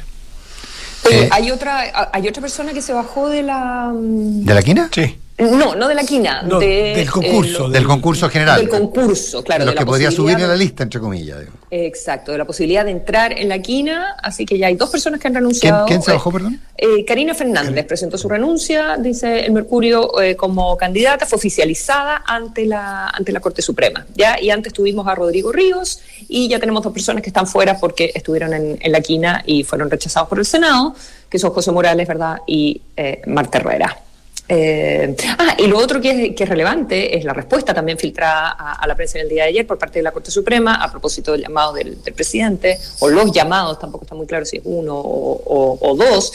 [1.05, 4.61] Oye, eh, hay otra hay otra persona que se bajó de la mm, ¿De la
[4.61, 4.89] quina?
[4.93, 5.17] Sí.
[5.39, 7.67] No, no de la quina, del concurso.
[7.67, 8.59] Eh, del concurso general.
[8.59, 9.63] Del concurso, claro.
[9.63, 11.37] De los que podría subir en la lista, entre comillas.
[11.71, 15.19] Exacto, de la posibilidad de entrar en la quina, así que ya hay dos personas
[15.19, 15.85] que han renunciado.
[15.85, 16.59] ¿Quién, se bajó, perdón?
[16.75, 22.65] Eh, Karina Fernández presentó su renuncia, dice el Mercurio, eh, como candidata, fue oficializada ante
[22.65, 24.05] la, ante la Corte Suprema.
[24.15, 24.41] ¿ya?
[24.41, 28.11] Y antes tuvimos a Rodrigo Ríos y ya tenemos dos personas que están fuera porque
[28.13, 30.95] estuvieron en, en la quina y fueron rechazados por el Senado,
[31.29, 32.39] que son José Morales, ¿verdad?
[32.45, 32.81] Y
[33.25, 33.95] Marta Herrera.
[34.51, 38.95] Eh, ah, y lo otro que es, relevante es la respuesta también filtrada a, la
[38.95, 41.43] prensa en el día de ayer por parte de la Corte Suprema a propósito del
[41.43, 46.33] llamado del, presidente, o los llamados, tampoco está muy claro si es uno o, dos,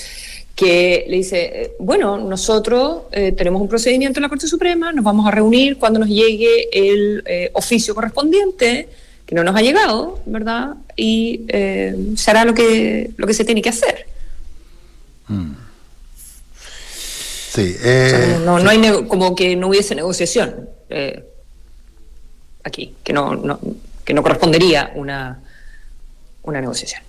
[0.54, 5.04] que le dice, eh, bueno, nosotros eh, tenemos un procedimiento en la Corte Suprema, nos
[5.04, 8.88] vamos a reunir cuando nos llegue el oficio correspondiente,
[9.26, 10.74] que no nos ha llegado, ¿verdad?
[10.94, 14.06] Y se hará lo que, lo que se tiene que hacer.
[15.26, 15.63] Mm.
[17.54, 21.24] Sí, eh, no, no, hay como que no hubiese negociación eh,
[22.64, 23.60] aquí, que no, no,
[24.04, 25.40] que no correspondería una,
[26.42, 27.00] una negociación.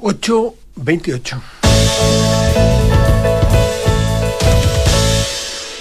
[0.00, 1.40] 8.28.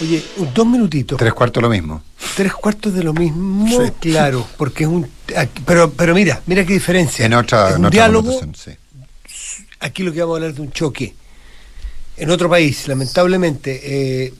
[0.02, 0.24] Oye,
[0.54, 1.18] dos minutitos.
[1.18, 2.04] Tres cuartos lo mismo.
[2.36, 5.10] Tres cuartos de lo mismo, claro, porque es un...
[5.66, 7.26] Pero, pero mira, mira qué diferencia.
[7.26, 8.40] En otra, un diálogo,
[9.80, 11.16] aquí lo que vamos a hablar de un choque
[12.18, 14.34] en otro país, lamentablemente, eh,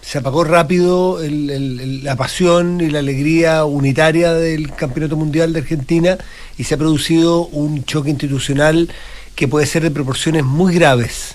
[0.00, 6.16] se apagó rápido la pasión y la alegría unitaria del Campeonato Mundial de Argentina
[6.56, 8.88] y se ha producido un choque institucional
[9.34, 11.34] que puede ser de proporciones muy graves.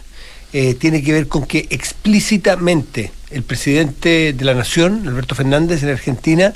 [0.54, 5.90] Eh, tiene que ver con que explícitamente el presidente de la Nación, Alberto Fernández, en
[5.90, 6.54] Argentina,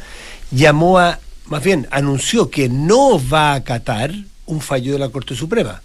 [0.51, 4.13] llamó a, más bien, anunció que no va a acatar
[4.45, 5.81] un fallo de la Corte Suprema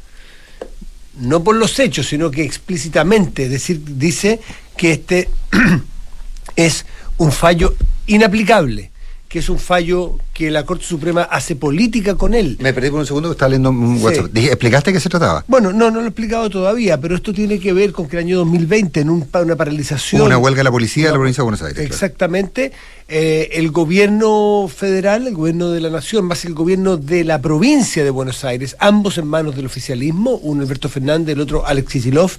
[1.20, 4.40] no por los hechos, sino que explícitamente decir, dice
[4.76, 5.28] que este
[6.56, 6.87] es
[7.18, 7.74] un fallo
[8.06, 8.89] inaplicable
[9.31, 12.57] que es un fallo que la Corte Suprema hace política con él.
[12.59, 14.37] Me perdí por un segundo que estaba leyendo un WhatsApp.
[14.37, 15.45] ¿Explicaste qué se trataba?
[15.47, 18.25] Bueno, no, no lo he explicado todavía, pero esto tiene que ver con que el
[18.25, 20.23] año 2020, en una paralización...
[20.23, 21.79] una huelga de la policía de la provincia de Buenos Aires.
[21.79, 22.73] Exactamente.
[23.07, 28.03] Eh, el gobierno federal, el gobierno de la nación, más el gobierno de la provincia
[28.03, 32.33] de Buenos Aires, ambos en manos del oficialismo, uno Alberto Fernández, el otro Alexis Silov,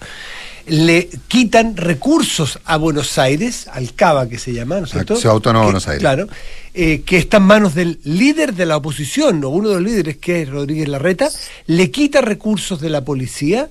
[0.68, 5.14] le quitan recursos a Buenos Aires, al CABA que se llama, ¿no es cierto?
[5.16, 6.00] Acción Autónoma Que- Buenos Aires.
[6.02, 6.28] Claro,
[6.74, 10.18] eh, que está en manos del líder de la oposición, o uno de los líderes
[10.18, 11.30] que es Rodríguez Larreta,
[11.68, 13.70] le quita recursos de la policía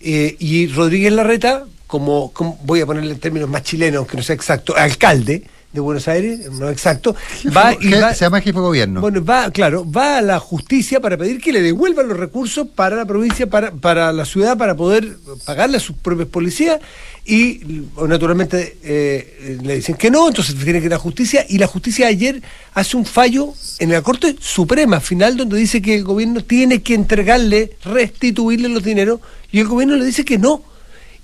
[0.00, 4.22] eh, y Rodríguez Larreta, como, como- voy a ponerle en términos más chilenos, aunque no
[4.22, 7.16] sea exacto, alcalde de Buenos Aires, no exacto,
[7.54, 9.00] va y va, se llama jefe de gobierno.
[9.00, 12.94] bueno, va, claro, va a la justicia para pedir que le devuelvan los recursos para
[12.94, 16.78] la provincia, para, para la ciudad, para poder pagarle a sus propios policías
[17.26, 17.60] y
[18.06, 21.66] naturalmente eh, le dicen que no, entonces tiene que ir a la justicia y la
[21.66, 22.40] justicia ayer
[22.74, 26.94] hace un fallo en la Corte Suprema final donde dice que el gobierno tiene que
[26.94, 29.18] entregarle, restituirle los dineros
[29.50, 30.62] y el gobierno le dice que no.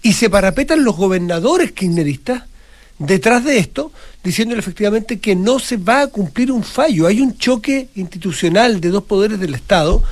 [0.02, 2.44] Y se parapetan los gobernadores kirchneristas
[3.00, 3.90] detrás de esto,
[4.22, 7.06] diciéndole efectivamente que no se va a cumplir un fallo.
[7.06, 10.02] Hay un choque institucional de dos poderes del Estado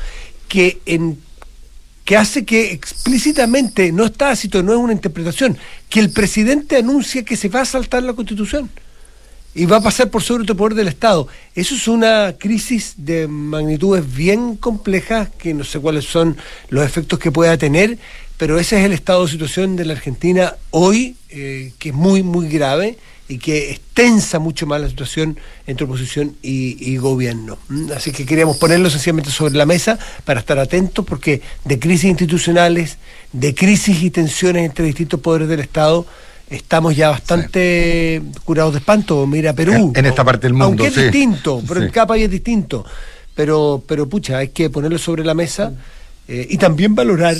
[0.48, 1.18] que en
[2.05, 5.59] que hace que explícitamente, no está tácito, no es una interpretación,
[5.90, 8.70] que el presidente anuncia que se va a saltar la Constitución
[9.55, 11.27] y va a pasar por sobre otro poder del Estado.
[11.55, 16.37] Eso es una crisis de magnitudes bien complejas, que no sé cuáles son
[16.69, 17.99] los efectos que pueda tener,
[18.37, 22.23] pero ese es el estado de situación de la Argentina hoy, eh, que es muy,
[22.23, 22.97] muy grave
[23.29, 27.59] y que extensa mucho más la situación entre oposición y, y gobierno.
[27.69, 27.93] ¿m?
[27.93, 32.99] Así que queríamos ponerlo sencillamente sobre la mesa para estar atentos, porque de crisis institucionales,
[33.33, 36.07] de crisis y tensiones entre distintos poderes del Estado,
[36.51, 39.27] estamos ya bastante curados de espanto.
[39.27, 39.73] Mira Perú.
[39.73, 41.03] En- en esta parte del mundo, Aunque es sí.
[41.03, 41.93] distinto, pero en Sí.
[41.93, 42.85] cada país es distinto.
[43.35, 45.73] Pero, pero pucha, hay que ponerlo sobre la mesa
[46.27, 47.37] eh, y también valorar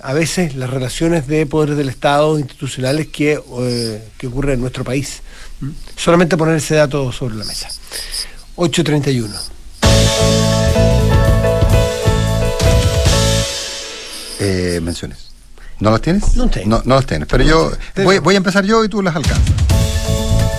[0.00, 4.84] a veces las relaciones de poderes del Estado institucionales que, eh, que ocurren en nuestro
[4.84, 5.22] país.
[5.60, 5.70] ¿Mm?
[5.96, 7.68] Solamente poner ese dato sobre la mesa.
[8.56, 9.34] 831.
[14.38, 15.25] Eh, menciones.
[15.80, 16.36] ¿No las tienes?
[16.36, 16.68] No tengo.
[16.68, 17.28] No, no las tienes.
[17.28, 18.08] Pero yo Tengo.
[18.08, 19.44] voy, voy a empezar yo y tú las alcanzas.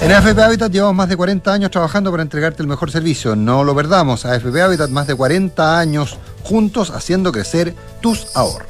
[0.02, 3.36] En AFP Habitat llevamos más de 40 años trabajando para entregarte el mejor servicio.
[3.36, 4.26] No lo perdamos.
[4.26, 8.70] AFP Habitat más de 40 años juntos haciendo crecer tus ahorros.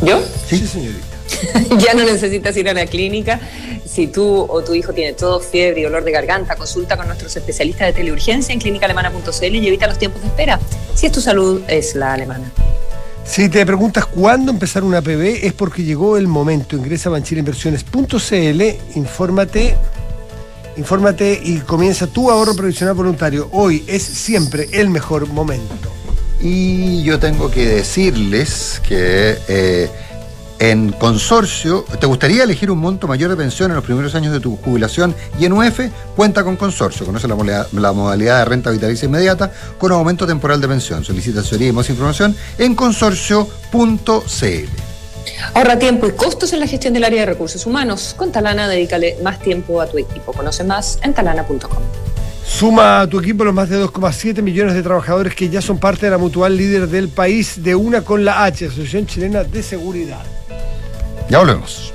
[0.00, 0.20] ¿Yo?
[0.48, 1.06] Sí, señorita.
[1.78, 3.40] ya no necesitas ir a la clínica.
[3.84, 7.34] Si tú o tu hijo tiene tos, fiebre y dolor de garganta, consulta con nuestros
[7.36, 10.60] especialistas de teleurgencia en clínicaalemana.cl y evita los tiempos de espera.
[10.94, 12.50] Si es tu salud, es la alemana.
[13.24, 16.76] Si te preguntas cuándo empezar una PB, es porque llegó el momento.
[16.76, 18.62] Ingresa a banchileinversiones.cl,
[18.96, 19.76] infórmate,
[20.76, 23.48] infórmate y comienza tu ahorro previsional voluntario.
[23.52, 25.92] Hoy es siempre el mejor momento.
[26.40, 29.88] Y yo tengo que decirles que eh,
[30.62, 34.38] en consorcio, ¿te gustaría elegir un monto mayor de pensión en los primeros años de
[34.38, 35.12] tu jubilación?
[35.40, 35.80] Y en UF
[36.14, 37.04] cuenta con consorcio.
[37.04, 41.04] Conoce la, modalidad- la modalidad de renta vitalicia inmediata con aumento temporal de pensión.
[41.04, 44.68] Solicita asesoría y más información en consorcio.cl.
[45.54, 48.14] Ahorra tiempo y costos en la gestión del área de recursos humanos.
[48.16, 50.32] Con Talana, dedícale más tiempo a tu equipo.
[50.32, 51.82] Conoce más en talana.com.
[52.46, 56.06] Suma a tu equipo los más de 2,7 millones de trabajadores que ya son parte
[56.06, 60.22] de la mutual líder del país, de una con la H, Asociación Chilena de Seguridad.
[61.32, 61.94] Ya volvemos.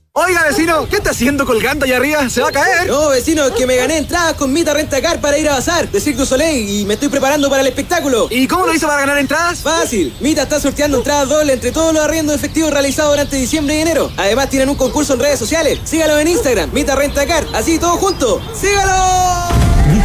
[0.13, 2.29] Oiga, vecino, ¿qué está haciendo colgando allá arriba?
[2.29, 2.85] ¿Se va a caer?
[2.85, 6.13] No, vecino, es que me gané entradas con Mita Rentacar para ir a bazar de
[6.13, 8.27] du Soleil y me estoy preparando para el espectáculo.
[8.29, 9.59] ¿Y cómo lo hizo para ganar entradas?
[9.59, 10.13] Fácil.
[10.19, 14.11] Mita está sorteando entradas dobles entre todos los arriendos efectivos realizados durante diciembre y enero.
[14.17, 15.79] Además, tienen un concurso en redes sociales.
[15.85, 17.45] Sígalo en Instagram, Mita Rentacar.
[17.53, 18.41] Así, todos juntos.
[18.53, 19.50] ¡Sígalo!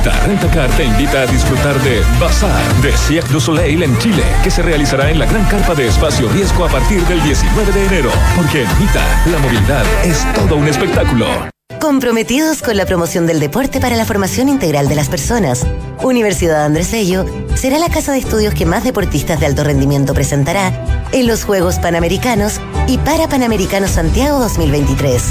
[0.07, 4.53] Mita Rentacar te invita a disfrutar de Bazar de Cirque du Soleil en Chile, que
[4.53, 8.11] se realizará en la gran carpa de espacio riesgo a partir del 19 de enero.
[8.37, 11.27] Porque en Mita, la movilidad es todo un espectáculo.
[11.81, 15.67] Comprometidos con la promoción del deporte para la formación integral de las personas,
[16.01, 20.73] Universidad Andrés Bello será la casa de estudios que más deportistas de alto rendimiento presentará
[21.11, 25.23] en los Juegos Panamericanos y para Panamericanos Santiago 2023.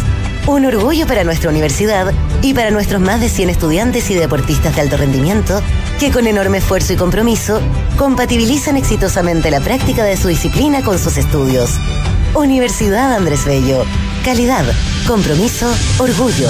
[0.47, 4.81] Un orgullo para nuestra universidad y para nuestros más de 100 estudiantes y deportistas de
[4.81, 5.59] alto rendimiento
[5.99, 7.59] que con enorme esfuerzo y compromiso
[7.97, 11.71] compatibilizan exitosamente la práctica de su disciplina con sus estudios.
[12.35, 13.85] Universidad Andrés Bello.
[14.23, 14.65] Calidad,
[15.07, 16.49] compromiso, orgullo.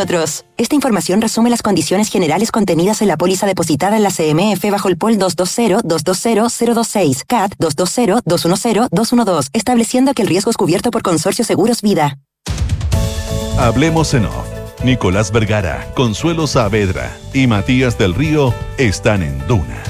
[0.57, 4.89] Esta información resume las condiciones generales contenidas en la póliza depositada en la CMF bajo
[4.89, 12.17] el POL 220-220-026, CAT 220-210-212, estableciendo que el riesgo es cubierto por Consorcio Seguros Vida.
[13.57, 14.47] Hablemos en off.
[14.83, 19.83] Nicolás Vergara, Consuelo Saavedra y Matías del Río están en Duna.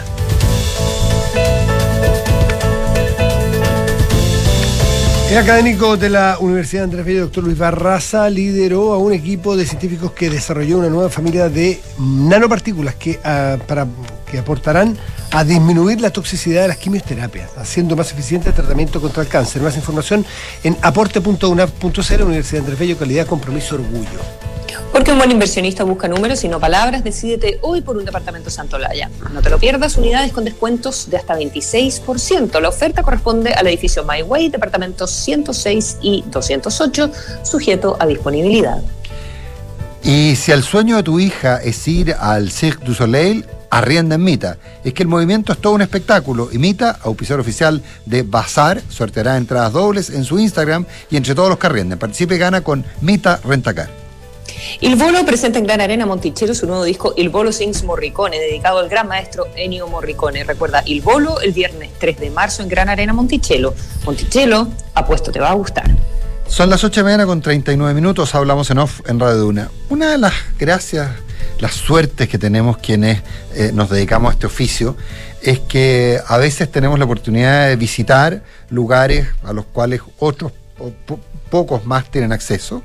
[5.31, 9.55] El académico de la Universidad de Andrés Bello, doctor Luis Barraza, lideró a un equipo
[9.55, 13.87] de científicos que desarrolló una nueva familia de nanopartículas que, uh, para,
[14.29, 14.97] que aportarán
[15.31, 19.61] a disminuir la toxicidad de las quimioterapias, haciendo más eficiente el tratamiento contra el cáncer.
[19.61, 20.25] Más información
[20.65, 24.19] en aporte.unap.cl, Universidad de Andrés Bello, calidad, compromiso, orgullo.
[24.91, 27.03] Porque un buen inversionista busca números y no palabras.
[27.03, 29.09] Decídete hoy por un departamento Santolaya.
[29.31, 32.59] No te lo pierdas, unidades con descuentos de hasta 26%.
[32.59, 37.11] La oferta corresponde al edificio My Way, departamentos 106 y 208,
[37.43, 38.81] sujeto a disponibilidad.
[40.03, 44.23] Y si el sueño de tu hija es ir al Cirque du Soleil, arrienda en
[44.23, 44.57] Mita.
[44.83, 49.37] Es que el movimiento es todo un espectáculo y Mita, auspiciador oficial de Bazar, sorteará
[49.37, 51.97] entradas dobles en su Instagram y entre todos los que arrienden.
[51.97, 54.01] Participe y gana con Mita Rentacar.
[54.79, 58.79] Il Bolo presenta en Gran Arena Monticello su nuevo disco Il Bolo Sings Morricone, dedicado
[58.79, 60.43] al gran maestro Ennio Morricone.
[60.43, 63.73] Recuerda, Il Bolo el viernes 3 de marzo en Gran Arena Monticello.
[64.05, 65.89] Monticello, apuesto, te va a gustar.
[66.47, 69.71] Son las 8 de mañana con 39 minutos, hablamos en off en Radio Duna.
[69.89, 71.09] Una de las gracias,
[71.59, 73.21] las suertes que tenemos quienes
[73.55, 74.97] eh, nos dedicamos a este oficio
[75.41, 80.51] es que a veces tenemos la oportunidad de visitar lugares a los cuales otros
[81.51, 82.81] pocos más tienen acceso,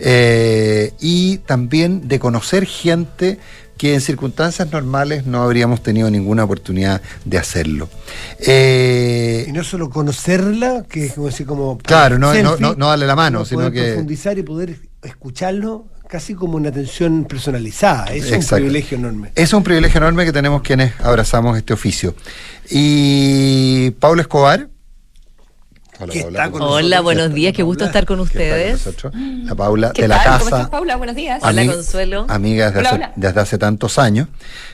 [0.00, 3.38] eh, y también de conocer gente
[3.78, 7.88] que en circunstancias normales no habríamos tenido ninguna oportunidad de hacerlo.
[8.40, 11.78] Eh, y no solo conocerla, que es como así como...
[11.78, 13.82] Claro, no, no, no, darle la mano, sino que...
[13.82, 18.06] profundizar y poder escucharlo, casi como una atención personalizada.
[18.14, 19.32] Es un privilegio enorme.
[19.34, 22.14] Es un privilegio enorme que tenemos quienes abrazamos este oficio.
[22.70, 24.68] Y Paula Escobar.
[25.98, 26.84] Hola, Que Paula, está con ¿cómo nosotros.
[26.86, 28.88] Hola, buenos días, qué gusto estar con ustedes.
[29.44, 30.38] La Paula ¿Qué de la tal?
[30.38, 30.56] ¿Cómo casa.
[30.56, 30.96] estás, Paula?
[30.96, 31.42] Buenos días.
[31.42, 32.26] Hola, Consuelo.
[32.28, 33.12] Amiga desde, Hola, hace, hola.
[33.16, 34.28] desde hace tantos años,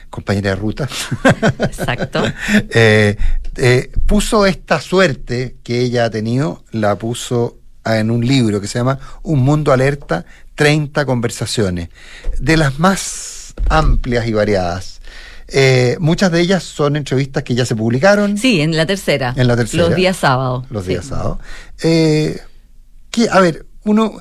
[0.09, 0.87] compañera de ruta.
[1.59, 2.23] Exacto.
[2.75, 3.17] Eh,
[3.57, 8.79] eh, puso esta suerte que ella ha tenido, la puso en un libro que se
[8.79, 11.89] llama Un Mundo Alerta, 30 conversaciones,
[12.39, 15.01] de las más amplias y variadas.
[15.55, 19.33] Eh, muchas de ellas son entrevistas que ya se publicaron Sí, en la tercera.
[19.37, 19.83] en la tercera.
[19.87, 20.65] Los días sábados.
[20.71, 20.89] Los Sí.
[20.89, 21.37] días sábados.
[21.83, 22.39] Eh,
[23.11, 24.13] que, a ver, uno,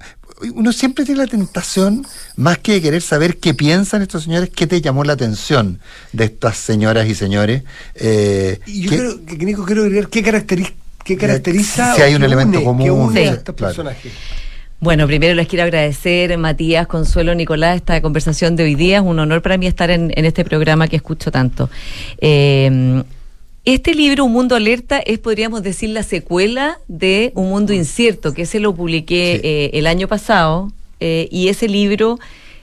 [0.54, 2.04] uno siempre tiene la tentación,
[2.36, 5.80] más que de querer saber qué piensan estos señores, qué te llamó la atención
[6.12, 7.62] de estas señoras y señores.
[7.94, 10.72] Eh, Y yo que- creo que, Nico, quiero agregar qué, caracteriza
[11.04, 13.28] qué caracteriza Si hay un elemento une- común, que une Sí.
[13.28, 13.74] a estos claro.
[13.74, 14.12] personajes.
[14.82, 18.96] Bueno, primero les quiero agradecer, Matías, Consuelo, Nicolás, esta conversación de hoy día.
[18.96, 21.70] Es un honor para mí estar en, en este programa que escucho tanto.
[22.20, 23.04] Eh,
[23.64, 28.42] este libro, Un Mundo Alerta, es, podríamos decir, la secuela de Un Mundo Incierto, que
[28.42, 30.72] ese lo publiqué eh, el año pasado.
[30.98, 32.18] eh, y ese libro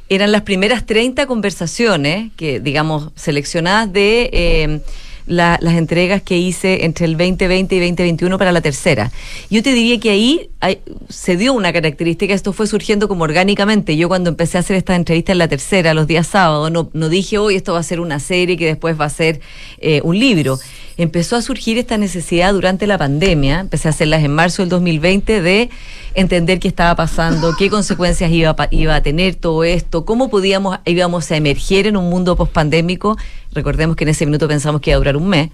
[0.10, 4.82] eran las primeras 30 conversaciones, que digamos, seleccionadas de...
[5.30, 9.12] la- las entregas que hice entre el 2020 y 2021 para la tercera.
[9.50, 13.96] Yo te diría que ahí hay- se dio una característica, esto fue surgiendo como orgánicamente.
[13.96, 17.08] Yo cuando empecé a hacer estas entrevistas en la tercera, los días sábados, no, no
[17.08, 19.40] dije hoy esto va a ser una serie que después va a ser
[19.78, 20.60] eh, un libro.
[21.00, 25.42] Empezó a surgir esta necesidad durante la pandemia, empecé a hacerlas en marzo del 2020,
[25.42, 25.70] de
[26.14, 31.32] entender qué estaba pasando, qué consecuencias iba iba a tener todo esto, cómo podíamos, íbamos
[31.32, 33.16] a emerger en un mundo pospandémico.
[33.54, 35.52] Recordemos que en ese minuto pensamos que iba a durar un mes.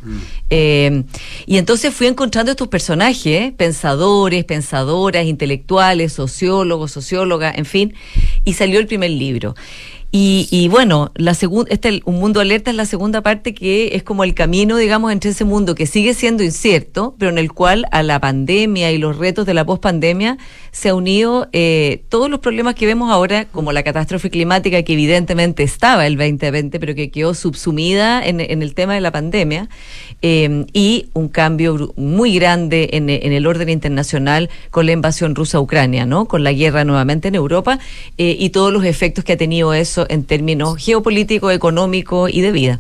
[0.50, 1.04] Eh,
[1.46, 7.94] y entonces fui encontrando estos personajes, pensadores, pensadoras, intelectuales, sociólogos, sociólogas, en fin,
[8.44, 9.54] y salió el primer libro.
[10.18, 14.04] Y, y bueno, la segunda, este Un Mundo Alerta es la segunda parte que es
[14.04, 17.86] como el camino, digamos, entre ese mundo que sigue siendo incierto, pero en el cual
[17.92, 20.38] a la pandemia y los retos de la pospandemia
[20.72, 24.94] se ha unido eh, todos los problemas que vemos ahora, como la catástrofe climática que
[24.94, 29.68] evidentemente estaba el 2020, pero que quedó subsumida en, en el tema de la pandemia,
[30.22, 35.58] eh, y un cambio muy grande en, en el orden internacional con la invasión rusa
[35.58, 36.26] a Ucrania, ¿no?
[36.26, 37.80] Con la guerra nuevamente en Europa
[38.18, 42.52] eh, y todos los efectos que ha tenido eso en términos geopolíticos, económicos y de
[42.52, 42.80] vida.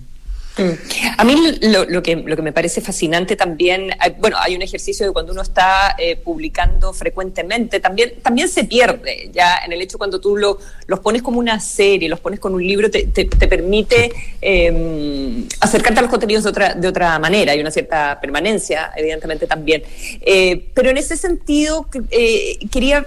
[0.57, 0.69] Mm.
[1.17, 5.11] A mí lo, que, lo que me parece fascinante también, bueno, hay un ejercicio de
[5.11, 10.21] cuando uno está eh, publicando frecuentemente, también, también se pierde ya en el hecho cuando
[10.21, 10.57] tú lo,
[10.87, 15.43] los pones como una serie, los pones con un libro, te, te- te permite eh,
[15.59, 19.83] acercarte a los contenidos de otra, de otra manera, hay una cierta permanencia, evidentemente también.
[20.21, 23.05] Eh, pero en ese sentido, eh, quería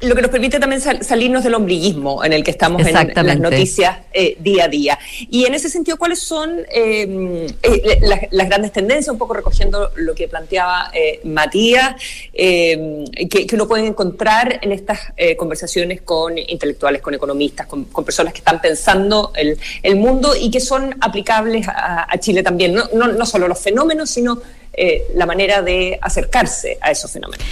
[0.00, 3.38] lo que nos permite también sal- salirnos del ombliguismo en el que estamos en las
[3.38, 4.98] noticias eh, día a día.
[5.30, 9.10] Y en ese sentido, ¿cuáles son eh, eh, las, las grandes tendencias?
[9.10, 11.94] Un poco recogiendo lo que planteaba eh, Matías,
[12.34, 17.84] eh, que, que uno puede encontrar en estas eh, conversaciones con intelectuales, con economistas, con,
[17.86, 22.42] con personas que están pensando el, el mundo y que son aplicables a, a Chile
[22.42, 22.74] también.
[22.74, 24.42] No, no, no solo los fenómenos, sino
[24.74, 27.46] eh, la manera de acercarse a esos fenómenos.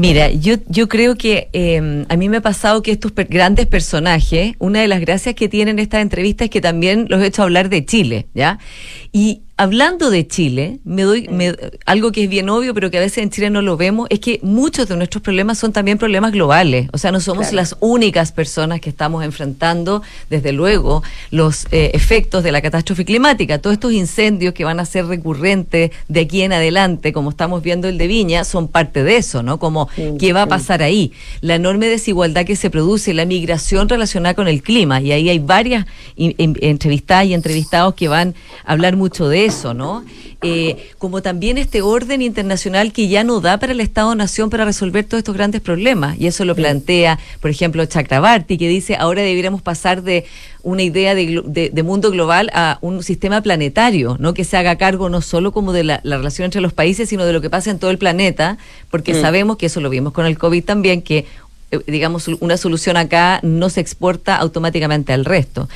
[0.00, 3.66] Mira, yo, yo creo que eh, a mí me ha pasado que estos per- grandes
[3.66, 7.42] personajes, una de las gracias que tienen estas entrevistas es que también los he hecho
[7.42, 8.58] hablar de Chile, ¿ya?
[9.12, 11.54] Y hablando de Chile, me doy me-
[11.84, 14.20] algo que es bien obvio, pero que a veces en Chile no lo vemos, es
[14.20, 16.88] que muchos de nuestros problemas son también problemas globales.
[16.92, 17.56] O sea, no somos Claro.
[17.56, 23.58] las únicas personas que estamos enfrentando, desde luego, los eh, efectos de la catástrofe climática.
[23.58, 27.88] Todos estos incendios que van a ser recurrentes de aquí en adelante, como estamos viendo
[27.88, 29.58] el de Viña, son parte de eso, ¿no?
[29.58, 29.88] Como
[30.20, 31.12] qué va a pasar ahí.
[31.42, 35.00] La enorme desigualdad que se produce, la migración relacionada con el clima.
[35.02, 35.84] Y ahí hay varias
[36.16, 38.34] in- in- entrevistadas y entrevistados que van
[38.64, 40.04] a hablar mucho de eso, ¿no?
[40.42, 45.04] Eh, como también este orden internacional que ya no da para el Estado-Nación para resolver
[45.04, 46.18] todos estos grandes problemas.
[46.18, 50.24] Y eso lo plantea, por ejemplo, Chakrabarti, que dice ahora deberíamos pasar de
[50.62, 54.32] una idea de, glo- de- de mundo global a un sistema planetario, ¿no?
[54.34, 57.24] Que se haga cargo no solo como de la, la relación entre los países, sino
[57.24, 58.56] de lo que pasa en todo el planeta,
[58.90, 59.20] porque Mm.
[59.20, 61.26] sabemos que eso lo vimos con el COVID también, que
[61.86, 65.68] digamos, una solución acá no se exporta automáticamente al resto.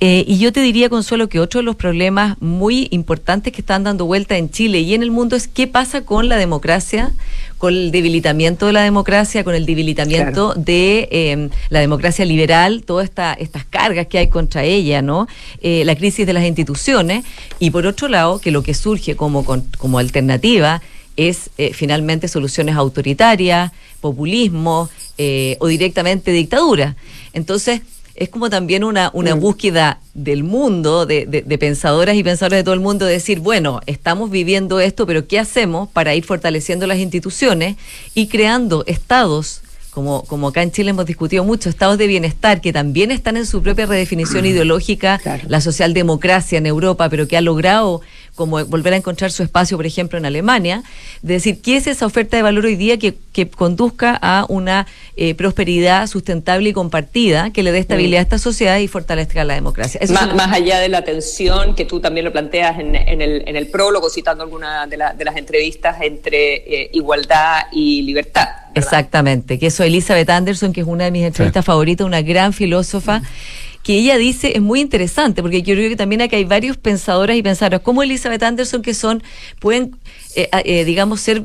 [0.00, 3.84] Eh, y yo te diría, Consuelo, que otro de los problemas muy importantes que están
[3.84, 7.12] dando vuelta en Chile y en el mundo es qué pasa con la democracia,
[7.56, 13.04] con el debilitamiento de la democracia, con el debilitamiento de eh, la democracia liberal, todas
[13.04, 15.28] esta, estas cargas que hay contra ella, ¿no?
[15.60, 17.24] Eh, la crisis de las instituciones.
[17.60, 20.82] Y por otro lado, que lo que surge como, como alternativa
[21.16, 24.88] es eh, finalmente soluciones autoritarias, populismo,
[25.18, 26.96] eh, o directamente dictadura.
[27.32, 27.82] Entonces,
[28.14, 32.64] es como también una, una búsqueda del mundo, de, de, de, pensadoras y pensadores de
[32.64, 36.86] todo el mundo, de decir, bueno, estamos viviendo esto, pero ¿qué hacemos para ir fortaleciendo
[36.86, 37.76] las instituciones
[38.14, 39.62] y creando estados?
[39.90, 43.44] Como, como acá en Chile hemos discutido mucho, estados de bienestar que también están en
[43.44, 48.00] su propia redefinición ideológica, la socialdemocracia en Europa, pero que ha logrado
[48.42, 50.82] como volver a encontrar su espacio, por ejemplo, en Alemania,
[51.22, 54.88] de decir, ¿qué es esa oferta de valor hoy día que, que conduzca a una
[55.16, 59.54] eh, prosperidad sustentable y compartida, que le dé estabilidad a esta sociedad y fortalezca la
[59.54, 60.00] democracia?
[60.02, 63.44] Eso más, más, allá de la tensión que tú también lo planteas en, en, el,
[63.46, 68.48] en el, prólogo, citando alguna de, la, de las entrevistas entre eh, igualdad y libertad.
[68.48, 68.72] ¿verdad?
[68.74, 71.66] Exactamente, que eso Elizabeth Anderson, que es una de mis entrevistas sí.
[71.66, 73.20] favoritas, una gran filósofa.
[73.20, 73.24] Mm
[73.82, 77.36] que ella dice es muy interesante, porque yo creo que también aquí hay varios pensadoras
[77.36, 79.22] y pensadores, como Elizabeth Anderson, que son,
[79.58, 79.96] pueden,
[80.36, 81.44] eh, eh, digamos, ser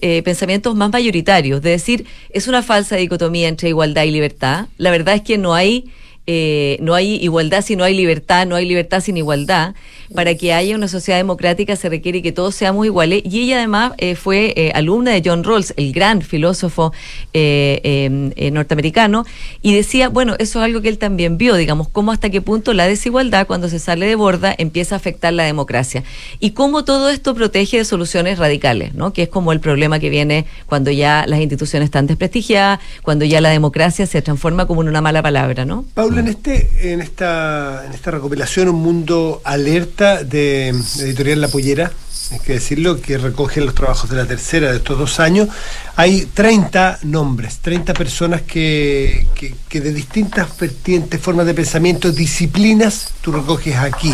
[0.00, 4.66] eh, pensamientos más mayoritarios, de decir, es una falsa dicotomía entre igualdad y libertad.
[4.78, 5.86] La verdad es que no hay...
[6.26, 9.74] Eh, no hay igualdad si no hay libertad, no hay libertad sin igualdad.
[10.14, 13.22] Para que haya una sociedad democrática se requiere que todos seamos iguales.
[13.24, 16.92] Y ella además eh, fue eh, alumna de John Rawls, el gran filósofo
[17.34, 19.24] norteamericano,
[19.62, 22.74] y decía, bueno, eso es algo que él también vio, digamos, cómo hasta qué punto
[22.74, 26.04] la desigualdad cuando se sale de borda empieza a afectar la democracia.
[26.38, 29.12] Y cómo todo esto protege de soluciones radicales, ¿no?
[29.12, 33.40] Que es como el problema que viene cuando ya las instituciones están desprestigiadas, cuando ya
[33.40, 35.84] la democracia se transforma como en una mala palabra, ¿no?
[36.18, 41.92] En, este, en, esta, en esta recopilación Un Mundo Alerta de, de Editorial La Pollera,
[42.30, 45.48] hay que decirlo, que recoge los trabajos de la tercera de estos dos años,
[45.96, 53.12] hay 30 nombres, 30 personas que, que, que de distintas vertientes, formas de pensamiento, disciplinas,
[53.20, 54.12] tú recoges aquí.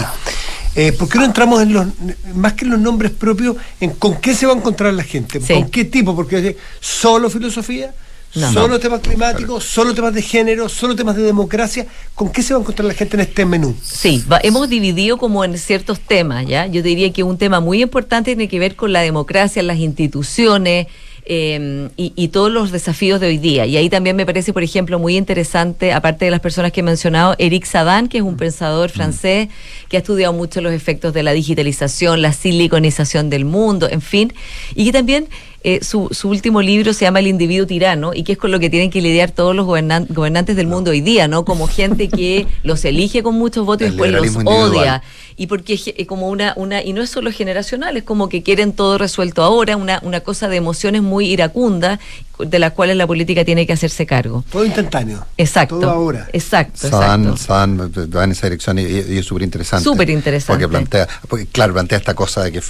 [0.76, 1.86] Eh, ¿Por qué no entramos en los,
[2.34, 5.40] más que en los nombres propios, en con qué se va a encontrar la gente?
[5.40, 5.52] Sí.
[5.52, 6.14] ¿Con qué tipo?
[6.14, 7.92] Porque solo filosofía,
[8.34, 8.78] no, solo no.
[8.78, 11.86] temas climáticos, solo temas de género, solo temas de democracia.
[12.14, 13.74] ¿Con qué se va a encontrar la gente en este menú?
[13.82, 16.66] Sí, va, hemos dividido como en ciertos temas, ¿ya?
[16.66, 20.86] Yo diría que un tema muy importante tiene que ver con la democracia, las instituciones.
[21.32, 23.66] Eh, y, y, todos los desafíos de hoy día.
[23.66, 26.82] Y ahí también me parece, por ejemplo, muy interesante, aparte de las personas que he
[26.82, 29.48] mencionado, Eric Sadan, que es un pensador francés
[29.88, 34.32] que ha estudiado mucho los efectos de la digitalización, la siliconización del mundo, en fin,
[34.74, 35.28] y que también
[35.62, 38.58] eh, su, su, último libro se llama El individuo tirano y que es con lo
[38.58, 41.44] que tienen que lidiar todos los gobernan gobernantes del mundo hoy día, ¿no?
[41.44, 44.70] Como gente que los elige con muchos votos y después los individual.
[44.70, 45.02] odia.
[45.36, 48.72] Y porque es como una, una, y no es solo generacional, es como que quieren
[48.72, 51.98] todo resuelto ahora, una, una cosa de emociones muy iracundas
[52.46, 54.44] de las cuales la política tiene que hacerse cargo.
[54.50, 55.26] Todo instantáneo.
[55.36, 55.78] Exacto.
[55.78, 56.28] Todo ahora.
[56.32, 56.88] Exacto.
[56.88, 59.84] Sadan, Sadan va en esa dirección y, y es súper interesante.
[59.84, 60.52] Súper interesante.
[60.52, 62.62] Porque plantea, porque claro, plantea esta cosa de que,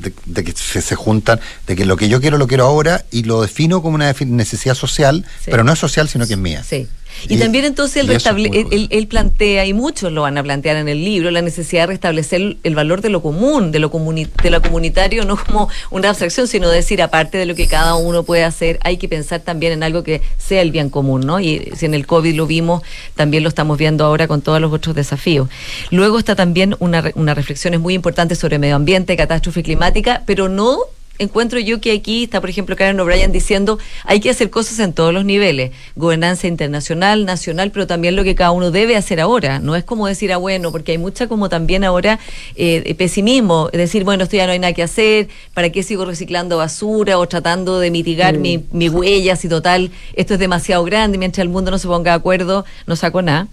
[0.00, 3.04] de, de que se, se, juntan, de que lo que yo quiero lo quiero ahora
[3.10, 5.50] y lo defino como una necesidad social, sí.
[5.50, 6.62] pero no es social, sino que es mía.
[6.62, 6.88] Sí.
[7.28, 10.42] Y, y, también entonces él, restable, él, él, él, plantea, y muchos lo van a
[10.42, 13.90] plantear en el libro, la necesidad de restablecer el valor de lo común, de lo,
[13.90, 17.94] comuni de lo comunitario, no como una abstracción, sino decir, aparte de lo que cada
[17.94, 21.40] uno puede hacer, hay que pensar también en algo que sea el bien común, ¿no?
[21.40, 22.82] Y si en el COVID lo vimos,
[23.14, 25.48] también lo estamos viendo ahora con todos los otros desafíos.
[25.90, 30.78] Luego está también una, una reflexión muy importante sobre medio ambiente, catástrofe climática, pero no
[31.18, 34.92] encuentro yo que aquí está, por ejemplo, Karen O'Brien diciendo hay que hacer cosas en
[34.92, 39.58] todos los niveles, gobernanza internacional, nacional, pero también lo que cada uno debe hacer ahora.
[39.58, 42.18] No es como decir, ah, bueno, porque hay mucha como también ahora
[42.56, 46.04] eh, pesimismo, es decir, bueno, esto ya no hay nada que hacer, ¿para qué sigo
[46.04, 48.40] reciclando basura o tratando de mitigar mm.
[48.40, 52.12] mi, mi huella si total esto es demasiado grande, mientras el mundo no se ponga
[52.12, 53.48] de acuerdo, no saco nada.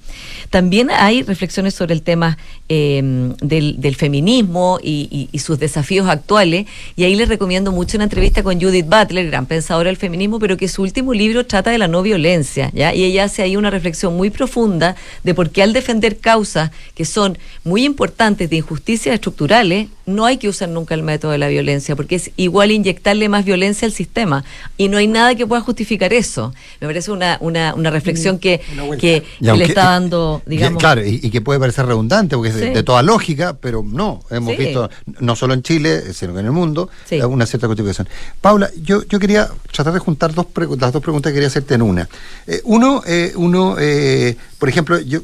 [0.50, 2.38] También hay reflexiones sobre el tema
[2.70, 3.02] eh,
[3.42, 8.06] del, del, feminismo y, y, y sus desafíos actuales, y ahí les recomiendo mucho una
[8.06, 11.78] entrevista con Judith Butler, gran pensadora del feminismo, pero que su último libro trata de
[11.78, 12.94] la no violencia, ¿ya?
[12.94, 17.06] Y ella hace ahí una reflexión muy profunda de por qué al defender causas que
[17.06, 21.48] son muy importantes de injusticias estructurales, no hay que usar nunca el método de la
[21.48, 24.44] violencia, porque es igual inyectarle más violencia al sistema.
[24.78, 26.54] Y no hay nada que pueda justificar eso.
[26.82, 28.60] Me parece una, una, una reflexión que,
[29.00, 30.80] que, que aunque, le está dando, digamos.
[30.80, 34.24] Claro, y, y, que puede parecer redundante, porque es de, toda lógica, pero no.
[34.30, 34.64] Hemos sí.
[34.64, 34.90] visto,
[35.20, 37.22] no solo en Chile, sino que en el mundo, sí.
[37.22, 38.08] una cierta justificación.
[38.42, 40.48] Paula, yo, yo quería tratar de juntar dos
[40.80, 42.10] las dos preguntas que quería hacerte en una.
[42.48, 45.22] Eh, uno, eh, uno eh, por ejemplo, yo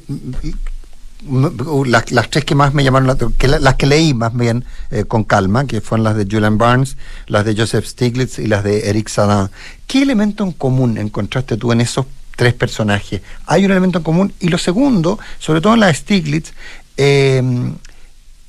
[1.28, 5.04] las, las, tres que más me llamaron, la, que las que leí más bien eh,
[5.04, 6.98] con calma, que fueron las de Julian Barnes,
[7.28, 9.50] las de Joseph Stiglitz y las de Eric Sadan.
[9.88, 12.06] ¿Qué elemento en común encontraste tú en esos
[12.36, 13.22] tres personajes?
[13.46, 14.34] Hay un elemento en común.
[14.40, 16.54] Y lo segundo, sobre todo en la de Stiglitz,
[16.96, 17.42] eh,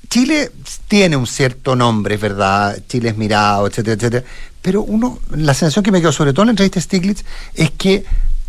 [0.09, 0.51] Chile
[0.89, 4.25] tiene un cierto nombre, verdad, Chile es mirado, etcétera, etcétera,
[4.61, 7.71] pero uno, la sensación que me quedó sobre todo en la entrevista de Stiglitz es
[7.71, 8.05] que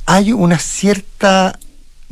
[0.08, 1.58] hay una cierta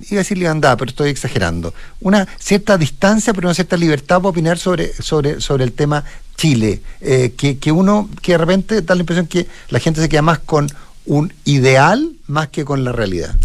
[0.09, 4.29] iba a decir libertad, pero estoy exagerando, una cierta distancia, pero una cierta libertad para
[4.29, 6.03] opinar sobre, sobre, sobre el tema
[6.35, 10.09] Chile, eh, que, que uno, que de repente da la impresión que la gente se
[10.09, 10.67] queda más con
[11.05, 13.35] un ideal más que con la realidad.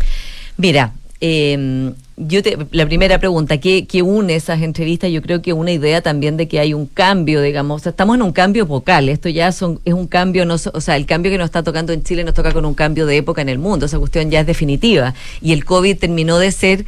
[0.56, 0.92] Mira,
[1.26, 5.10] eh, yo te, la primera pregunta, ¿qué, ¿qué, une esas entrevistas?
[5.10, 8.32] Yo creo que una idea también de que hay un cambio, digamos, estamos en un
[8.32, 11.46] cambio vocal, esto ya son, es un cambio, no, o sea, el cambio que nos
[11.46, 13.98] está tocando en Chile nos toca con un cambio de época en el mundo, esa
[13.98, 16.84] cuestión ya es definitiva, y el COVID terminó de ser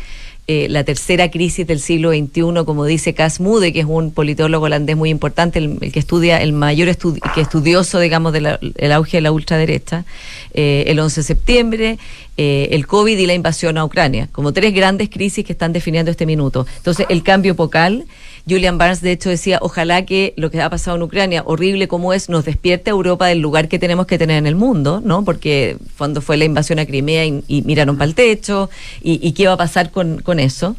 [0.48, 4.66] eh, la tercera crisis del siglo XXI, como dice Cas Mude, que es un politólogo
[4.66, 9.20] holandés muy importante, el, que estudia, el mayor estudi que estudioso, digamos, del auge de
[9.22, 10.04] la ultraderecha,
[10.54, 11.98] eh, el 11 de septiembre,
[12.36, 16.12] eh, el COVID y la invasión a Ucrania, como tres grandes crisis que están definiendo
[16.12, 16.64] este minuto.
[16.76, 18.04] Entonces, el cambio epocal
[18.48, 22.12] Julian Barnes, de hecho, decía, ojalá que lo que ha pasado en Ucrania, horrible como
[22.12, 25.24] es, nos despierte a Europa del lugar que tenemos que tener en el mundo, ¿no?
[25.24, 28.70] Porque cuando fue la invasión a Crimea y, miraron para el techo,
[29.02, 30.76] y, qué va a pasar con, eso.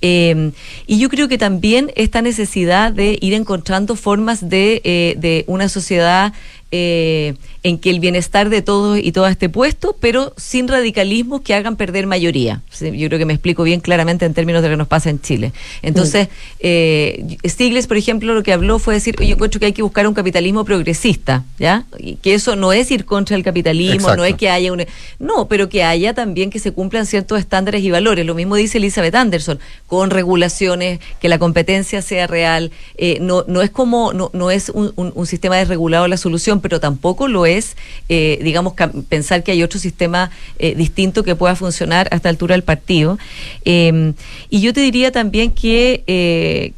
[0.00, 0.52] Eh,
[0.86, 5.68] y yo creo que también esta necesidad de ir encontrando formas de, eh, de una
[5.68, 6.32] sociedad
[6.72, 11.54] eh, en que el bienestar de todos y todas esté puesto, pero sin radicalismos que
[11.54, 12.62] hagan perder mayoría.
[12.80, 15.20] Yo creo que me explico bien claramente en términos de lo que nos pasa en
[15.20, 15.52] Chile.
[15.82, 19.82] Entonces, eh, Stiglitz, por ejemplo, lo que habló fue decir, yo encuentro que hay que
[19.82, 21.84] buscar un capitalismo progresista, ¿ya?
[21.98, 24.84] Y que eso no es ir contra el capitalismo, no es que haya un...
[25.18, 28.24] No, pero que haya también que se cumplan ciertos estándares y valores.
[28.24, 32.70] Lo mismo dice Elizabeth Anderson, con regulaciones, que la competencia sea real.
[32.96, 36.61] Eh, no, no es como, no, no es un, un, un sistema desregulado la solución,
[36.62, 37.76] pero tampoco lo es,
[38.08, 38.74] eh, digamos,
[39.08, 43.18] pensar que hay otro sistema eh, distinto que pueda funcionar a esta altura del partido.
[43.64, 44.14] Em,
[44.48, 46.72] y yo te diría también que, eh,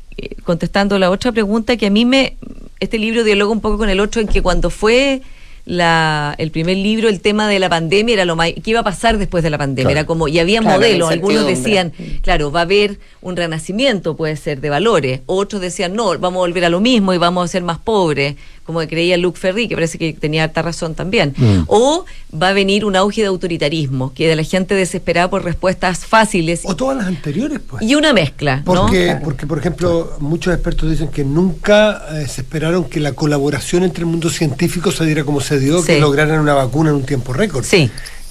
[0.45, 2.37] contestando la otra pregunta, que a mí me,
[2.81, 5.23] este libro dialoga un poco con el otro en que cuando fue
[5.67, 8.85] la, el primer libro, el tema de la pandemia era lo más, qué iba a
[8.85, 11.93] pasar después de la pandemia, era como, y había modelos, algunos decían,
[12.23, 16.47] claro, va a haber un renacimiento, puede ser, de valores, otros decían, no, vamos a
[16.47, 19.75] volver a lo mismo y vamos a ser más pobres, como creía Luc Ferry, que
[19.75, 21.35] parece que tenía harta razón también.
[21.37, 21.65] Mm.
[21.67, 22.05] O
[22.35, 26.63] va a venir un auge de autoritarismo, que de la gente desesperada por respuestas fáciles.
[26.65, 27.83] O todas las anteriores, pues.
[27.83, 28.63] Y una mezcla.
[28.65, 33.85] Porque, porque por ejemplo, muchos expertos dicen que nunca eh, se esperaron que la colaboración
[33.85, 37.05] entre el mundo científico se diera como se dio, que lograran una vacuna en un
[37.05, 37.65] tiempo récord.
[37.65, 37.91] Sí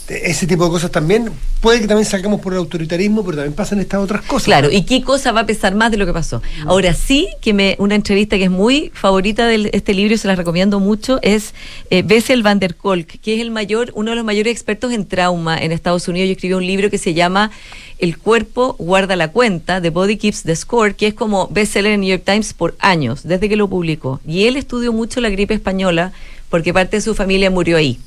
[0.09, 3.79] ese tipo de cosas también, puede que también salgamos por el autoritarismo, pero también pasan
[3.79, 4.45] estas otras cosas.
[4.45, 6.41] Claro, ¿y qué cosa va a pesar más de lo que pasó?
[6.65, 10.27] Ahora sí, que me una entrevista que es muy favorita de este libro y se
[10.27, 11.53] la recomiendo mucho, es
[11.89, 15.05] eh, Bessel van der Kolk, que es el mayor, uno de los mayores expertos en
[15.05, 17.51] trauma en Estados Unidos, y escribió un libro que se llama
[17.97, 22.01] El cuerpo guarda la cuenta, The Body Keeps the Score, que es como bestseller en
[22.01, 24.19] New York Times por años, desde que lo publicó.
[24.27, 26.11] Y él estudió mucho la gripe española,
[26.53, 27.97] porque parte de su familia murió ahí.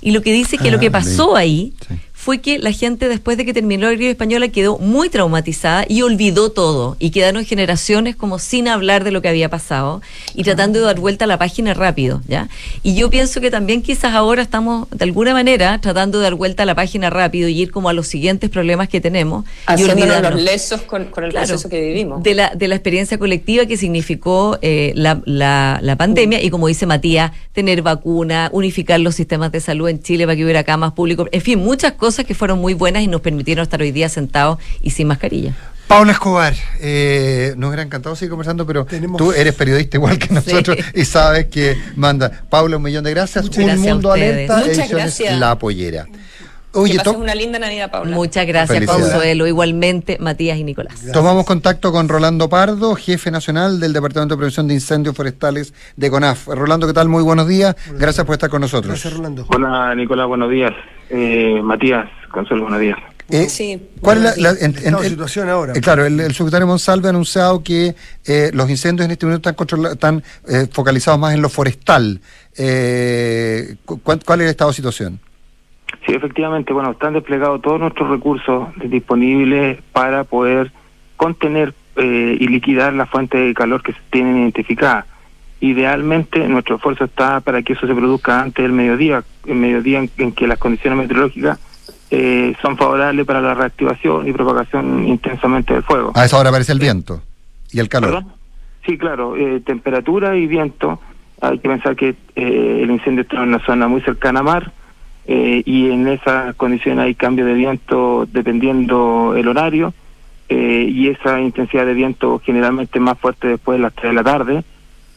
[0.00, 1.72] Y lo que dice que lo que ah, pasó ahí
[2.20, 6.02] fue que la gente después de que terminó la gripe española quedó muy traumatizada y
[6.02, 6.98] olvidó todo.
[6.98, 10.02] Y quedaron generaciones como sin hablar de lo que había pasado
[10.34, 12.50] y tratando de dar vuelta a la página rápido, ¿ya?
[12.82, 16.64] Y yo pienso que también quizás ahora estamos de alguna manera tratando de dar vuelta
[16.64, 20.42] a la página rápido y ir como a los siguientes problemas que tenemos Haciéndonos los
[20.42, 22.22] lesos con, el proceso que vivimos.
[22.22, 26.84] De la, de la experiencia colectiva que significó eh, la, la, pandemia y como dice
[26.84, 31.26] Matías, tener vacuna, unificar los sistemas de salud en Chile para que hubiera camas públicos,
[31.32, 34.08] en fin, muchas cosas cosas que fueron muy buenas y nos permitieron estar hoy día
[34.08, 35.54] sentados y sin mascarilla.
[35.86, 38.84] Paula Escobar, eh, nos hubiera encantado seguir conversando, pero
[39.16, 42.42] tú eres periodista igual que nosotros y sabes que manda.
[42.50, 43.48] Paula, un millón de gracias.
[43.56, 45.38] un mundo alerta, Muchas gracias.
[45.38, 46.08] La Pollera.
[46.72, 48.14] Oye, que pases una linda Navidad, Paula.
[48.14, 49.46] Muchas gracias, Consuelo.
[49.46, 50.94] Igualmente, Matías y Nicolás.
[51.12, 56.10] Tomamos contacto con Rolando Pardo, jefe nacional del Departamento de Prevención de Incendios Forestales de
[56.10, 56.48] CONAF.
[56.48, 57.08] Rolando, ¿qué tal?
[57.08, 57.74] Muy buenos días.
[57.98, 58.92] Gracias por estar con nosotros.
[58.92, 59.46] Gracias, Rolando.
[59.48, 60.72] Hola, Nicolás, buenos días.
[61.08, 62.98] Eh, Matías, Consuelo, buenos días.
[63.30, 64.54] Eh, sí, ¿Cuál es la,
[65.04, 65.72] situación ahora?
[65.74, 67.94] Eh, claro, el, secretario Monsalve ha anunciado que
[68.26, 70.22] eh, los incendios en este momento están, están
[70.72, 72.20] focalizados más en lo forestal.
[72.56, 75.20] ¿cuál, ¿Cuál es el estado de situación?
[76.10, 80.72] Sí, efectivamente, bueno, están desplegados todos nuestros recursos disponibles para poder
[81.16, 85.06] contener y liquidar la fuente de calor que se tienen identificada
[85.60, 90.32] idealmente nuestro esfuerzo está para que eso se produzca antes del mediodía, el mediodía en,
[90.32, 91.58] que las condiciones meteorológicas
[92.10, 96.12] eh, son favorables para la reactivación y propagación intensamente del fuego.
[96.14, 97.22] A esa hora aparece el viento
[97.70, 98.24] y el calor.
[98.86, 100.98] Sí, claro, eh, temperatura y viento.
[101.42, 104.72] Hay que pensar que eh, el incendio está en una zona muy cercana a mar
[105.26, 109.92] y en esas condiciones hay cambio de viento dependiendo el horario
[110.48, 114.64] y esa intensidad de viento generalmente más fuerte después de las 3 de la tarde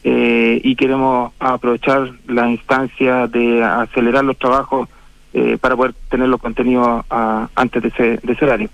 [0.04, 4.88] eh, y queremos aprovechar la instancia de acelerar los trabajos
[5.32, 8.68] eh, para poder tener los contenidos a- antes de ese, de ese horario.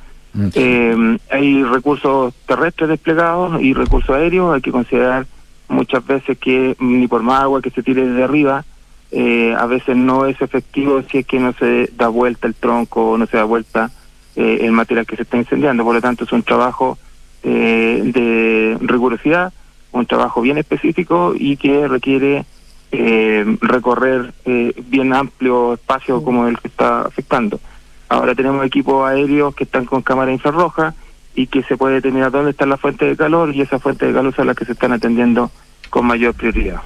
[0.54, 4.54] Eh, hay recursos terrestres desplegados y recursos aéreos.
[4.54, 5.26] Hay que considerar
[5.68, 8.64] muchas veces que ni por más agua que se tire desde arriba,
[9.12, 13.12] eh, a veces no es efectivo si es que no se da vuelta el tronco
[13.12, 13.90] o no se da vuelta
[14.36, 15.84] eh, el material que se está incendiando.
[15.84, 16.98] Por lo tanto, es un trabajo
[17.42, 19.52] eh, de rigurosidad,
[19.92, 22.44] un trabajo bien específico y que requiere
[22.92, 27.60] eh, recorrer eh, bien amplio espacio como el que está afectando.
[28.08, 30.94] Ahora tenemos equipos aéreos que están con cámara infrarroja
[31.34, 34.12] y que se puede determinar dónde está la fuente de calor y esa fuente de
[34.12, 35.50] calor son las que se están atendiendo
[35.88, 36.82] con mayor prioridad.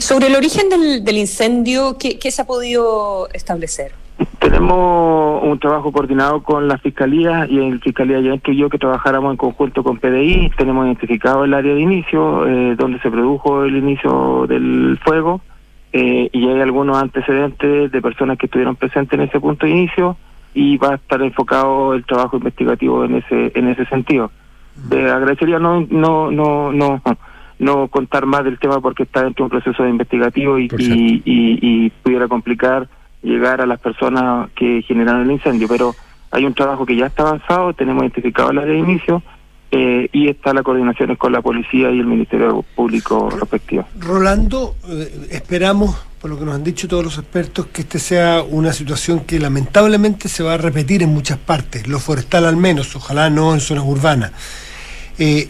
[0.00, 3.92] Sobre el origen del, del incendio, ¿qué, qué se ha podido establecer?
[4.38, 9.36] Tenemos un trabajo coordinado con la Fiscalía y en Fiscalía ya yo que trabajáramos en
[9.36, 10.50] conjunto con PDI.
[10.56, 15.40] Tenemos identificado el área de inicio, eh, donde se produjo el inicio del fuego
[15.92, 20.16] eh, y hay algunos antecedentes de personas que estuvieron presentes en ese punto de inicio
[20.54, 24.30] y va a estar enfocado el trabajo investigativo en ese en ese sentido.
[24.90, 27.02] Eh, agradecería no no no no
[27.62, 31.58] no contar más del tema porque está dentro de un proceso investigativo y, y, y-
[31.86, 32.88] y pudiera complicar
[33.22, 35.94] llegar a las personas que generaron el incendio, pero
[36.30, 39.22] hay un trabajo que ya está avanzado, tenemos identificado el área de inicio
[39.70, 43.86] eh, y está la coordinación con la policía y el Ministerio Público respectivo.
[43.98, 48.42] Rolando, eh, esperamos, por lo que nos han dicho todos los expertos, que este sea
[48.42, 52.94] una situación que lamentablemente se va a repetir en muchas partes, lo forestal al menos,
[52.96, 54.32] ojalá no en zonas urbanas.
[55.18, 55.48] Eh,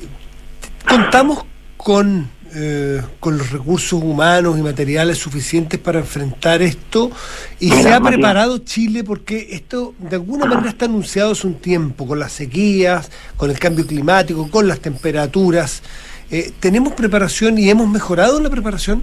[0.89, 1.45] contamos
[1.85, 7.11] con, eh, con los recursos humanos y materiales suficientes para enfrentar esto
[7.59, 11.55] y Mira, se ha preparado Chile porque esto de alguna manera está anunciado hace un
[11.55, 15.83] tiempo, con las sequías, con el cambio climático, con las temperaturas.
[16.31, 19.03] Eh, ¿Tenemos preparación y hemos mejorado la preparación?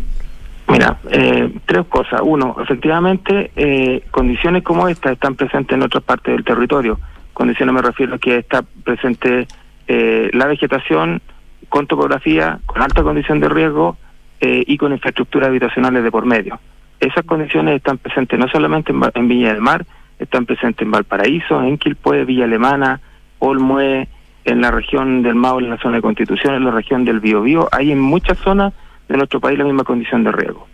[0.69, 2.21] Mira, eh, tres cosas.
[2.23, 6.99] Uno, efectivamente, eh, condiciones como esta están presentes en otras partes del territorio.
[7.33, 9.47] Condiciones me refiero a que está presente
[9.87, 11.21] eh, la vegetación
[11.69, 13.97] con topografía, con alta condición de riesgo
[14.41, 16.59] eh, y con infraestructuras habitacionales de por medio.
[16.99, 19.85] Esas condiciones están presentes no solamente en, en Viña del Mar,
[20.17, 22.99] están presentes en Valparaíso, en Quilpué, Villa Alemana,
[23.39, 24.09] Olmué,
[24.45, 27.69] en la región del Maule, en la zona de Constitución, en la región del Biobío.
[27.71, 28.73] Hay en muchas zonas
[29.07, 30.67] de nuestro país la misma condición de riesgo.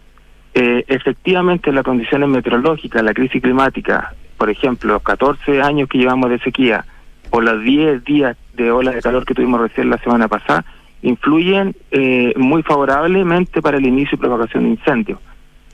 [0.54, 6.30] Eh, efectivamente, las condiciones meteorológicas, la crisis climática, por ejemplo, los 14 años que llevamos
[6.30, 6.86] de sequía
[7.30, 10.64] o los 10 días de ola de calor que tuvimos recién la semana pasada,
[11.06, 15.20] influyen eh, muy favorablemente para el inicio y propagación de incendios.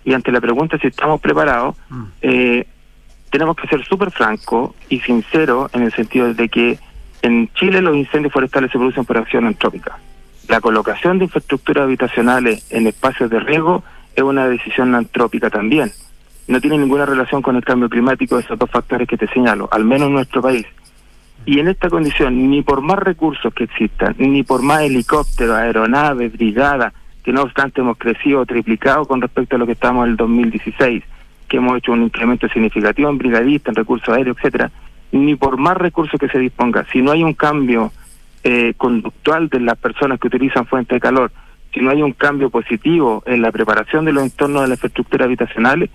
[0.03, 1.75] Y ante la pregunta si estamos preparados,
[2.21, 2.65] eh,
[3.29, 6.79] tenemos que ser súper francos y sinceros en el sentido de que
[7.21, 9.97] en Chile los incendios forestales se producen por acción antrópica.
[10.49, 13.84] La colocación de infraestructuras habitacionales en espacios de riesgo
[14.15, 15.91] es una decisión antrópica también.
[16.47, 19.86] No tiene ninguna relación con el cambio climático, esos dos factores que te señalo, al
[19.86, 20.65] menos en nuestro país.
[21.45, 26.31] Y en esta condición, ni por más recursos que existan, ni por más helicópteros, aeronaves,
[26.33, 30.17] brigadas, que no obstante hemos crecido, triplicado con respecto a lo que estamos en el
[30.17, 31.03] 2016,
[31.47, 34.71] que hemos hecho un incremento significativo en brigadistas, en recursos aéreos, etcétera,
[35.11, 37.91] ni por más recursos que se disponga, si no hay un cambio
[38.43, 41.31] eh, conductual de las personas que utilizan fuentes de calor,
[41.73, 45.25] si no hay un cambio positivo en la preparación de los entornos de la infraestructura
[45.25, 45.89] habitacionales,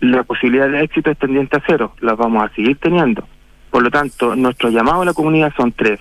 [0.00, 3.26] la posibilidad de éxito es tendiente a cero, las vamos a seguir teniendo.
[3.72, 5.98] Por lo tanto, nuestro llamado a la comunidad son tres.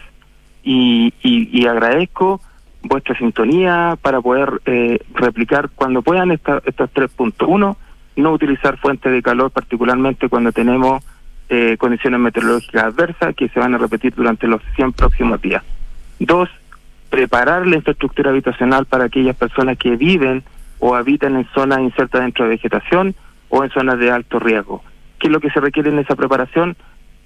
[0.64, 2.42] Y, agradezco
[2.84, 7.48] vuestra sintonía para poder eh, replicar cuando puedan esta- estos tres puntos.
[7.50, 7.78] Uno,
[8.18, 11.02] no utilizar fuentes de calor, particularmente cuando tenemos
[11.50, 15.64] eh, condiciones meteorológicas adversas que se van a repetir durante los 100 próximos días.
[16.20, 16.50] Dos,
[17.10, 20.44] preparar la infraestructura habitacional para aquellas personas que viven
[20.80, 23.16] o habitan en zonas insertas dentro de vegetación
[23.50, 24.84] o en zonas de alto riesgo.
[25.20, 26.76] ¿Qué es lo que se requiere en esa preparación?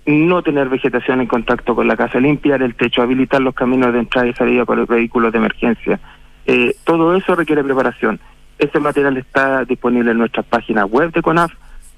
[0.06, 3.99] No tener vegetación en contacto con la casa, limpiar el techo, habilitar los caminos de
[3.99, 5.99] entrada y salida para los vehículos de emergencia.
[6.45, 8.20] Eh, todo eso requiere preparación.
[8.60, 11.51] Ese material está disponible en nuestras páginas web de CONAF.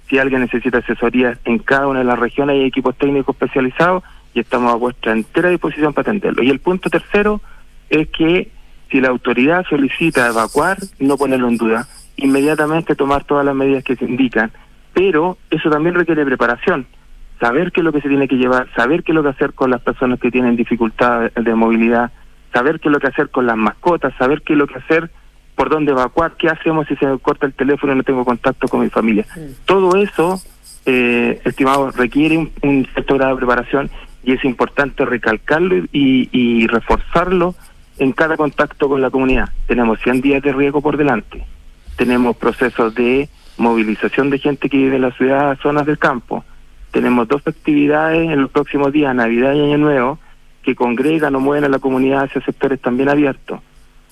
[0.09, 4.03] Si alguien necesita asesoría en cada una de las regiones, hay equipos técnicos especializados
[4.33, 6.43] y estamos a vuestra entera disposición para atenderlo.
[6.43, 7.41] Y el punto tercero
[7.89, 8.51] es que
[8.89, 13.95] si la autoridad solicita evacuar, no ponerlo en duda, inmediatamente tomar todas las medidas que
[13.95, 14.51] se indican,
[14.93, 16.87] pero eso también requiere preparación,
[17.39, 19.53] saber qué es lo que se tiene que llevar, saber qué es lo que hacer
[19.53, 22.11] con las personas que tienen dificultad de, movilidad,
[22.53, 25.11] saber qué es lo que hacer con las mascotas, saber qué es lo que hacer,
[25.55, 28.67] por dónde evacuar, qué hacemos si se me corta el teléfono y no tengo contacto
[28.67, 29.25] con mi familia.
[29.65, 30.39] Todo eso,
[30.85, 33.89] eh, estimado, requiere un, un cierto grado de preparación
[34.23, 37.55] y es importante recalcarlo y, y reforzarlo
[37.97, 39.49] en cada contacto con la comunidad.
[39.67, 41.45] Tenemos 100 días de riesgo por delante,
[41.95, 46.43] tenemos procesos de movilización de gente que vive en la ciudad a zonas del campo.
[46.97, 50.17] Tenemos dos actividades en los próximos días, Navidad y Año Nuevo,
[50.63, 53.59] que congregan o mueven a la comunidad hacia sectores también abiertos.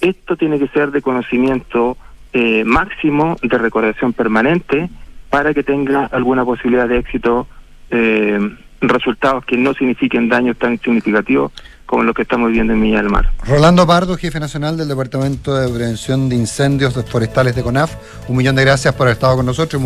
[0.02, 1.98] Esto tiene que ser de conocimiento
[2.32, 4.88] eh, máximo, de recordación permanente,
[5.32, 7.48] para que tenga alguna posibilidad de éxito,
[7.90, 8.38] eh,
[8.82, 11.54] resultados que no signifiquen daños tan significativos
[11.86, 13.32] como los que estamos viviendo en Villa del Mar.
[13.48, 17.96] Rolando Pardo, jefe nacional del Departamento de Prevención de Incendios Forestales de CONAF,
[18.28, 19.82] un millón de gracias por haber estado con nosotros.